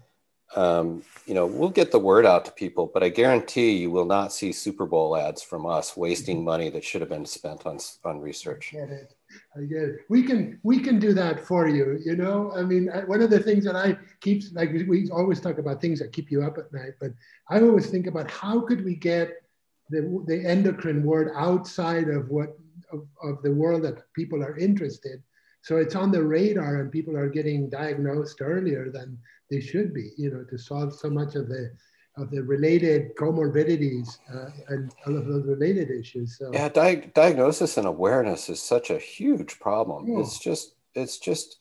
um, 0.56 1.02
you 1.26 1.34
know, 1.34 1.46
we'll 1.46 1.68
get 1.68 1.90
the 1.90 1.98
word 1.98 2.24
out 2.24 2.46
to 2.46 2.50
people, 2.50 2.90
but 2.92 3.02
I 3.02 3.11
guarantee 3.11 3.72
you 3.72 3.90
will 3.90 4.06
not 4.06 4.32
see 4.32 4.50
Super 4.50 4.87
Bowl 4.87 5.14
ads 5.16 5.42
from 5.42 5.66
us 5.66 5.96
wasting 5.96 6.42
money 6.42 6.70
that 6.70 6.82
should 6.82 7.02
have 7.02 7.11
been 7.11 7.26
spent 7.26 7.66
on 7.66 7.78
on 8.04 8.20
research. 8.20 8.72
I 8.72 8.78
get 8.78 8.90
it. 8.90 9.14
I 9.56 9.61
get 9.61 9.82
it. 9.82 9.96
We 10.08 10.22
can 10.22 10.58
we 10.62 10.80
can 10.80 10.98
do 10.98 11.12
that 11.12 11.46
for 11.46 11.68
you. 11.68 12.00
You 12.02 12.16
know, 12.16 12.52
I 12.56 12.62
mean, 12.62 12.88
one 13.06 13.20
of 13.20 13.28
the 13.28 13.40
things 13.40 13.64
that 13.64 13.76
I 13.76 13.98
keep 14.20 14.42
like 14.52 14.70
we 14.72 15.11
always 15.11 15.40
talk 15.40 15.58
about 15.58 15.82
things 15.82 15.98
that 15.98 16.12
keep 16.12 16.30
you 16.30 16.42
up 16.42 16.56
at 16.56 16.72
night, 16.72 16.94
but 16.98 17.11
I 17.50 17.61
always 17.61 17.90
think 17.90 18.06
about 18.06 18.30
how 18.30 18.61
could 18.61 18.84
we 18.84 18.94
get 18.94 19.42
the 19.90 20.22
the 20.26 20.46
endocrine 20.46 21.02
word 21.02 21.30
outside 21.37 22.08
of 22.08 22.30
what 22.30 22.56
of, 22.90 23.06
of 23.22 23.42
the 23.42 23.52
world 23.52 23.82
that 23.82 24.11
people 24.14 24.42
are 24.42 24.56
interested. 24.56 25.22
So 25.62 25.76
it's 25.76 25.94
on 25.94 26.10
the 26.10 26.22
radar, 26.22 26.76
and 26.80 26.90
people 26.90 27.16
are 27.16 27.28
getting 27.28 27.68
diagnosed 27.68 28.40
earlier 28.40 28.90
than 28.90 29.18
they 29.50 29.60
should 29.60 29.92
be, 29.92 30.12
you 30.16 30.30
know, 30.30 30.44
to 30.44 30.58
solve 30.58 30.94
so 30.94 31.10
much 31.10 31.34
of 31.34 31.48
the 31.48 31.72
of 32.16 32.30
the 32.30 32.42
related 32.42 33.14
comorbidities 33.16 34.18
uh, 34.34 34.50
and 34.68 34.92
all 35.06 35.16
of 35.16 35.26
those 35.26 35.46
related 35.46 35.88
issues. 35.90 36.36
So. 36.36 36.50
Yeah, 36.52 36.68
di- 36.68 37.10
diagnosis 37.14 37.76
and 37.76 37.86
awareness 37.86 38.48
is 38.48 38.60
such 38.60 38.90
a 38.90 38.98
huge 38.98 39.60
problem. 39.60 40.10
Oh. 40.10 40.20
It's 40.20 40.38
just, 40.38 40.74
it's 40.94 41.18
just, 41.18 41.58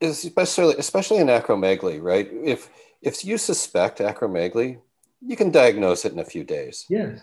especially 0.00 0.76
especially 0.78 1.18
in 1.18 1.26
acromegaly, 1.26 2.00
right? 2.02 2.28
If 2.32 2.70
if 3.02 3.24
you 3.24 3.38
suspect 3.38 3.98
acromegaly, 3.98 4.78
you 5.20 5.36
can 5.36 5.50
diagnose 5.50 6.04
it 6.04 6.12
in 6.12 6.18
a 6.18 6.24
few 6.24 6.44
days. 6.44 6.86
Yes. 6.88 7.20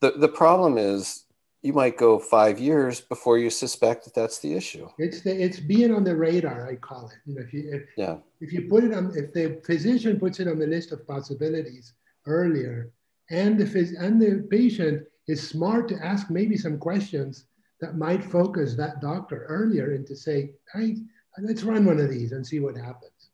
The 0.00 0.12
the 0.12 0.28
problem 0.28 0.78
is 0.78 1.24
you 1.62 1.72
might 1.72 1.98
go 1.98 2.18
five 2.18 2.58
years 2.58 3.00
before 3.00 3.38
you 3.38 3.50
suspect 3.50 4.04
that 4.04 4.14
that's 4.14 4.38
the 4.38 4.54
issue. 4.54 4.88
It's 4.98 5.20
the, 5.20 5.30
it's 5.30 5.60
being 5.60 5.94
on 5.94 6.04
the 6.04 6.16
radar, 6.16 6.68
I 6.68 6.76
call 6.76 7.08
it. 7.08 7.18
You 7.26 7.34
know, 7.34 7.42
if 7.42 7.52
you 7.52 7.70
if, 7.72 7.82
yeah. 7.96 8.16
if 8.40 8.52
you 8.52 8.68
put 8.68 8.84
it 8.84 8.94
on, 8.94 9.12
if 9.14 9.32
the 9.32 9.60
physician 9.64 10.18
puts 10.18 10.40
it 10.40 10.48
on 10.48 10.58
the 10.58 10.66
list 10.66 10.92
of 10.92 11.06
possibilities 11.06 11.92
earlier, 12.26 12.90
and 13.30 13.58
the 13.58 13.64
phys- 13.64 14.00
and 14.00 14.20
the 14.20 14.46
patient 14.50 15.06
is 15.28 15.46
smart 15.46 15.88
to 15.88 16.04
ask 16.04 16.30
maybe 16.30 16.56
some 16.56 16.78
questions 16.78 17.44
that 17.80 17.96
might 17.96 18.24
focus 18.24 18.74
that 18.74 19.00
doctor 19.00 19.44
earlier 19.48 19.94
into 19.94 20.16
say, 20.16 20.52
hey, 20.74 20.96
let's 21.38 21.62
run 21.62 21.84
one 21.84 22.00
of 22.00 22.10
these 22.10 22.32
and 22.32 22.46
see 22.46 22.60
what 22.60 22.76
happens. 22.76 23.30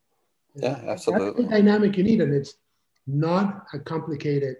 Yeah, 0.55 0.79
absolutely. 0.85 1.43
That's 1.43 1.49
the 1.49 1.61
dynamic 1.61 1.97
you 1.97 2.03
need, 2.03 2.21
and 2.21 2.33
it's 2.33 2.55
not 3.05 3.65
a 3.73 3.79
complicated 3.79 4.57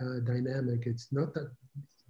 uh, 0.00 0.20
dynamic. 0.24 0.86
It's 0.86 1.08
not 1.10 1.32
that 1.34 1.50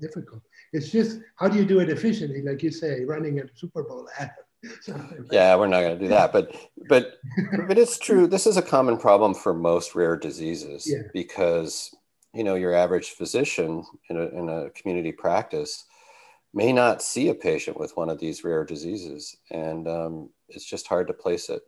difficult. 0.00 0.42
It's 0.72 0.90
just 0.90 1.20
how 1.36 1.48
do 1.48 1.58
you 1.58 1.64
do 1.64 1.80
it 1.80 1.90
efficiently, 1.90 2.42
like 2.42 2.62
you 2.62 2.70
say, 2.70 3.04
running 3.04 3.40
a 3.40 3.44
Super 3.54 3.82
Bowl 3.82 4.08
ad. 4.18 4.32
yeah, 5.30 5.54
we're 5.54 5.68
not 5.68 5.80
going 5.80 5.96
to 5.98 6.04
do 6.04 6.08
that, 6.08 6.32
but 6.32 6.54
but 6.88 7.18
but 7.68 7.78
it's 7.78 7.98
true. 7.98 8.26
This 8.26 8.46
is 8.46 8.56
a 8.56 8.62
common 8.62 8.98
problem 8.98 9.34
for 9.34 9.54
most 9.54 9.94
rare 9.94 10.16
diseases 10.16 10.90
yeah. 10.90 11.02
because 11.12 11.94
you 12.34 12.42
know 12.42 12.56
your 12.56 12.74
average 12.74 13.10
physician 13.10 13.84
in 14.10 14.16
a, 14.16 14.26
in 14.28 14.48
a 14.48 14.70
community 14.70 15.12
practice 15.12 15.84
may 16.54 16.72
not 16.72 17.02
see 17.02 17.28
a 17.28 17.34
patient 17.34 17.78
with 17.78 17.96
one 17.96 18.08
of 18.08 18.18
these 18.18 18.42
rare 18.42 18.64
diseases, 18.64 19.36
and 19.50 19.86
um, 19.86 20.30
it's 20.48 20.64
just 20.64 20.88
hard 20.88 21.06
to 21.06 21.12
place 21.12 21.50
it. 21.50 21.62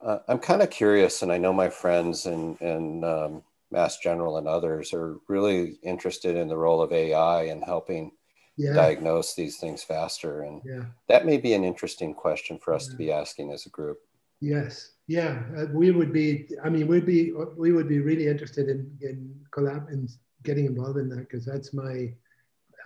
Uh, 0.00 0.18
I'm 0.26 0.38
kind 0.38 0.60
of 0.60 0.70
curious, 0.70 1.22
and 1.22 1.30
I 1.30 1.38
know 1.38 1.52
my 1.52 1.70
friends 1.70 2.26
and 2.26 2.60
and 2.60 3.04
um, 3.04 3.42
Mass 3.74 3.98
General 3.98 4.38
and 4.38 4.46
others 4.46 4.94
are 4.94 5.18
really 5.28 5.78
interested 5.82 6.36
in 6.36 6.46
the 6.46 6.56
role 6.56 6.80
of 6.80 6.92
AI 6.92 7.42
in 7.42 7.60
helping 7.60 8.12
yeah. 8.56 8.72
diagnose 8.72 9.34
these 9.34 9.58
things 9.58 9.82
faster. 9.82 10.42
And 10.42 10.62
yeah. 10.64 10.84
that 11.08 11.26
may 11.26 11.38
be 11.38 11.54
an 11.54 11.64
interesting 11.64 12.14
question 12.14 12.56
for 12.58 12.72
us 12.72 12.86
yeah. 12.86 12.92
to 12.92 12.96
be 12.96 13.12
asking 13.12 13.52
as 13.52 13.66
a 13.66 13.70
group. 13.70 13.98
Yes. 14.40 14.92
Yeah. 15.08 15.42
Uh, 15.58 15.66
we 15.72 15.90
would 15.90 16.12
be, 16.12 16.48
I 16.62 16.68
mean, 16.68 16.86
we'd 16.86 17.04
be, 17.04 17.32
we 17.56 17.72
would 17.72 17.88
be 17.88 17.98
really 17.98 18.28
interested 18.28 18.68
in, 18.68 18.96
in 19.00 19.34
collab 19.50 19.88
and 19.88 20.08
getting 20.44 20.66
involved 20.66 20.98
in 20.98 21.08
that 21.08 21.28
because 21.28 21.44
that's 21.44 21.74
my, 21.74 22.14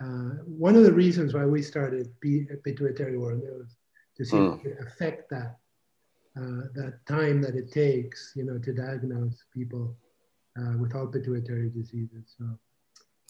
uh, 0.01 0.41
one 0.45 0.75
of 0.75 0.83
the 0.83 0.93
reasons 0.93 1.35
why 1.35 1.45
we 1.45 1.61
started 1.61 2.09
P- 2.19 2.47
pituitary 2.63 3.17
world 3.17 3.41
was 3.43 3.75
to 4.17 4.25
see 4.25 4.37
mm. 4.37 4.65
if 4.65 4.87
affect 4.87 5.29
that, 5.29 5.57
uh, 6.35 6.63
that 6.73 6.99
time 7.07 7.41
that 7.43 7.55
it 7.55 7.71
takes, 7.71 8.33
you 8.35 8.43
know, 8.43 8.57
to 8.57 8.73
diagnose 8.73 9.43
people 9.53 9.95
uh, 10.59 10.77
with 10.77 10.95
all 10.95 11.07
pituitary 11.07 11.69
diseases. 11.69 12.35
So, 12.37 12.45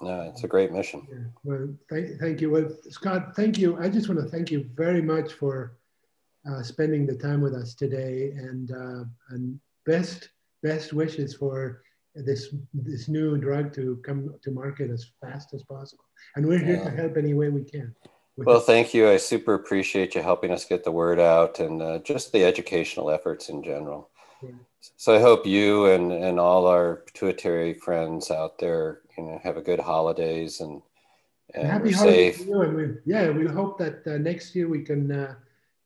yeah, 0.01 0.23
it's 0.23 0.43
a 0.43 0.47
great 0.47 0.71
mission. 0.71 1.05
Yeah. 1.11 1.17
Well, 1.43 1.75
th- 1.89 2.17
thank 2.19 2.41
you. 2.41 2.49
Well, 2.51 2.69
Scott, 2.89 3.35
thank 3.35 3.57
you. 3.57 3.77
I 3.77 3.89
just 3.89 4.07
want 4.07 4.21
to 4.21 4.27
thank 4.27 4.49
you 4.51 4.69
very 4.75 5.01
much 5.01 5.33
for 5.33 5.77
uh, 6.49 6.63
spending 6.63 7.05
the 7.05 7.15
time 7.15 7.41
with 7.41 7.53
us 7.53 7.75
today, 7.75 8.31
and 8.35 8.71
uh, 8.71 9.03
and 9.29 9.59
best 9.85 10.29
best 10.63 10.93
wishes 10.93 11.35
for 11.35 11.83
this 12.15 12.55
this 12.73 13.07
new 13.07 13.37
drug 13.37 13.73
to 13.73 13.97
come 14.05 14.33
to 14.41 14.51
market 14.51 14.89
as 14.89 15.11
fast 15.21 15.53
as 15.53 15.63
possible. 15.63 16.05
And 16.35 16.45
we're 16.45 16.63
here 16.63 16.77
yeah. 16.77 16.85
to 16.85 16.91
help 16.91 17.17
any 17.17 17.33
way 17.33 17.49
we 17.49 17.63
can. 17.63 17.93
Well, 18.37 18.61
thank 18.61 18.93
you. 18.93 19.09
I 19.09 19.17
super 19.17 19.53
appreciate 19.53 20.15
you 20.15 20.21
helping 20.21 20.51
us 20.51 20.63
get 20.63 20.85
the 20.85 20.91
word 20.91 21.19
out 21.19 21.59
and 21.59 21.81
uh, 21.81 21.99
just 21.99 22.31
the 22.31 22.45
educational 22.45 23.11
efforts 23.11 23.49
in 23.49 23.61
general. 23.63 24.09
Yeah. 24.41 24.51
So 24.95 25.15
I 25.15 25.19
hope 25.19 25.45
you 25.45 25.85
and, 25.87 26.11
and 26.11 26.39
all 26.39 26.67
our 26.67 27.03
pituitary 27.07 27.73
friends 27.73 28.31
out 28.31 28.57
there, 28.59 28.99
you 29.17 29.23
know, 29.23 29.39
have 29.43 29.57
a 29.57 29.61
good 29.61 29.79
holidays 29.79 30.61
and, 30.61 30.81
and 31.53 31.67
happy 31.67 31.91
holidays 31.91 32.37
safe. 32.37 32.47
And 32.47 32.75
we, 32.75 32.87
yeah, 33.05 33.29
we 33.29 33.45
hope 33.47 33.77
that 33.79 34.07
uh, 34.07 34.17
next 34.17 34.55
year 34.55 34.67
we 34.67 34.83
can 34.83 35.11
uh, 35.11 35.35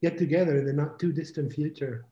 get 0.01 0.17
together 0.17 0.57
in 0.57 0.65
the 0.65 0.73
not 0.73 0.99
too 0.99 1.11
distant 1.11 1.53
future. 1.53 2.05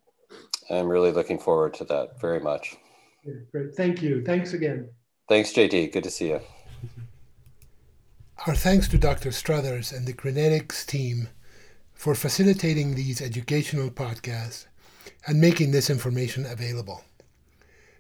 I'm 0.70 0.88
really 0.88 1.12
looking 1.12 1.38
forward 1.38 1.74
to 1.76 1.84
that 1.86 2.20
very 2.20 2.40
much. 2.40 2.78
Yeah, 3.24 3.34
great. 3.52 3.76
Thank 3.76 4.02
you. 4.02 4.24
Thanks 4.24 4.54
again. 4.54 4.90
Thanks, 5.28 5.54
JD. 5.54 5.92
Good 5.92 6.04
to 6.04 6.12
see 6.12 6.30
you. 6.30 6.42
Our 8.48 8.56
thanks 8.56 8.88
to 8.88 8.98
Dr. 8.98 9.32
Struthers 9.32 9.92
and 9.92 10.08
the 10.08 10.14
Crinetics 10.14 10.86
team 10.86 11.30
for 11.94 12.16
facilitating 12.16 12.96
these 12.96 13.22
educational 13.22 13.92
podcasts 13.92 14.66
and 15.28 15.40
making 15.40 15.72
this 15.72 15.90
information 15.90 16.46
available. 16.46 17.04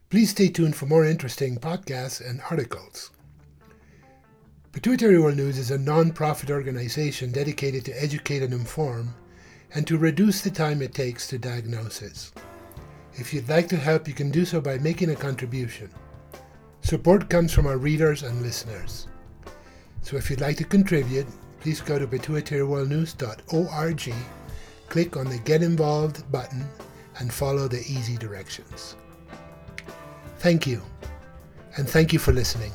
Please 0.09 0.31
stay 0.31 0.49
tuned 0.49 0.75
for 0.75 0.85
more 0.85 1.05
interesting 1.05 1.57
podcasts 1.57 2.27
and 2.27 2.41
articles. 2.49 3.11
Pituitary 4.71 5.19
World 5.19 5.37
News 5.37 5.57
is 5.57 5.71
a 5.71 5.77
non-profit 5.77 6.49
organization 6.49 7.31
dedicated 7.31 7.85
to 7.85 8.03
educate 8.03 8.41
and 8.41 8.53
inform 8.53 9.13
and 9.73 9.85
to 9.87 9.97
reduce 9.97 10.41
the 10.41 10.49
time 10.49 10.81
it 10.81 10.93
takes 10.93 11.27
to 11.27 11.37
diagnosis. 11.37 12.31
If 13.13 13.33
you'd 13.33 13.49
like 13.49 13.67
to 13.69 13.77
help, 13.77 14.07
you 14.07 14.13
can 14.13 14.31
do 14.31 14.45
so 14.45 14.61
by 14.61 14.77
making 14.77 15.09
a 15.09 15.15
contribution. 15.15 15.89
Support 16.81 17.29
comes 17.29 17.53
from 17.53 17.67
our 17.67 17.77
readers 17.77 18.23
and 18.23 18.41
listeners. 18.41 19.07
So 20.01 20.17
if 20.17 20.29
you'd 20.29 20.41
like 20.41 20.57
to 20.57 20.63
contribute, 20.63 21.27
please 21.59 21.79
go 21.79 21.99
to 21.99 22.07
pituitaryworldnews.org, 22.07 24.13
click 24.89 25.17
on 25.17 25.29
the 25.29 25.37
Get 25.39 25.61
Involved 25.61 26.31
button, 26.31 26.65
and 27.21 27.31
follow 27.31 27.67
the 27.67 27.81
easy 27.81 28.17
directions. 28.17 28.95
Thank 30.39 30.65
you, 30.65 30.81
and 31.77 31.87
thank 31.87 32.11
you 32.11 32.17
for 32.17 32.33
listening. 32.33 32.71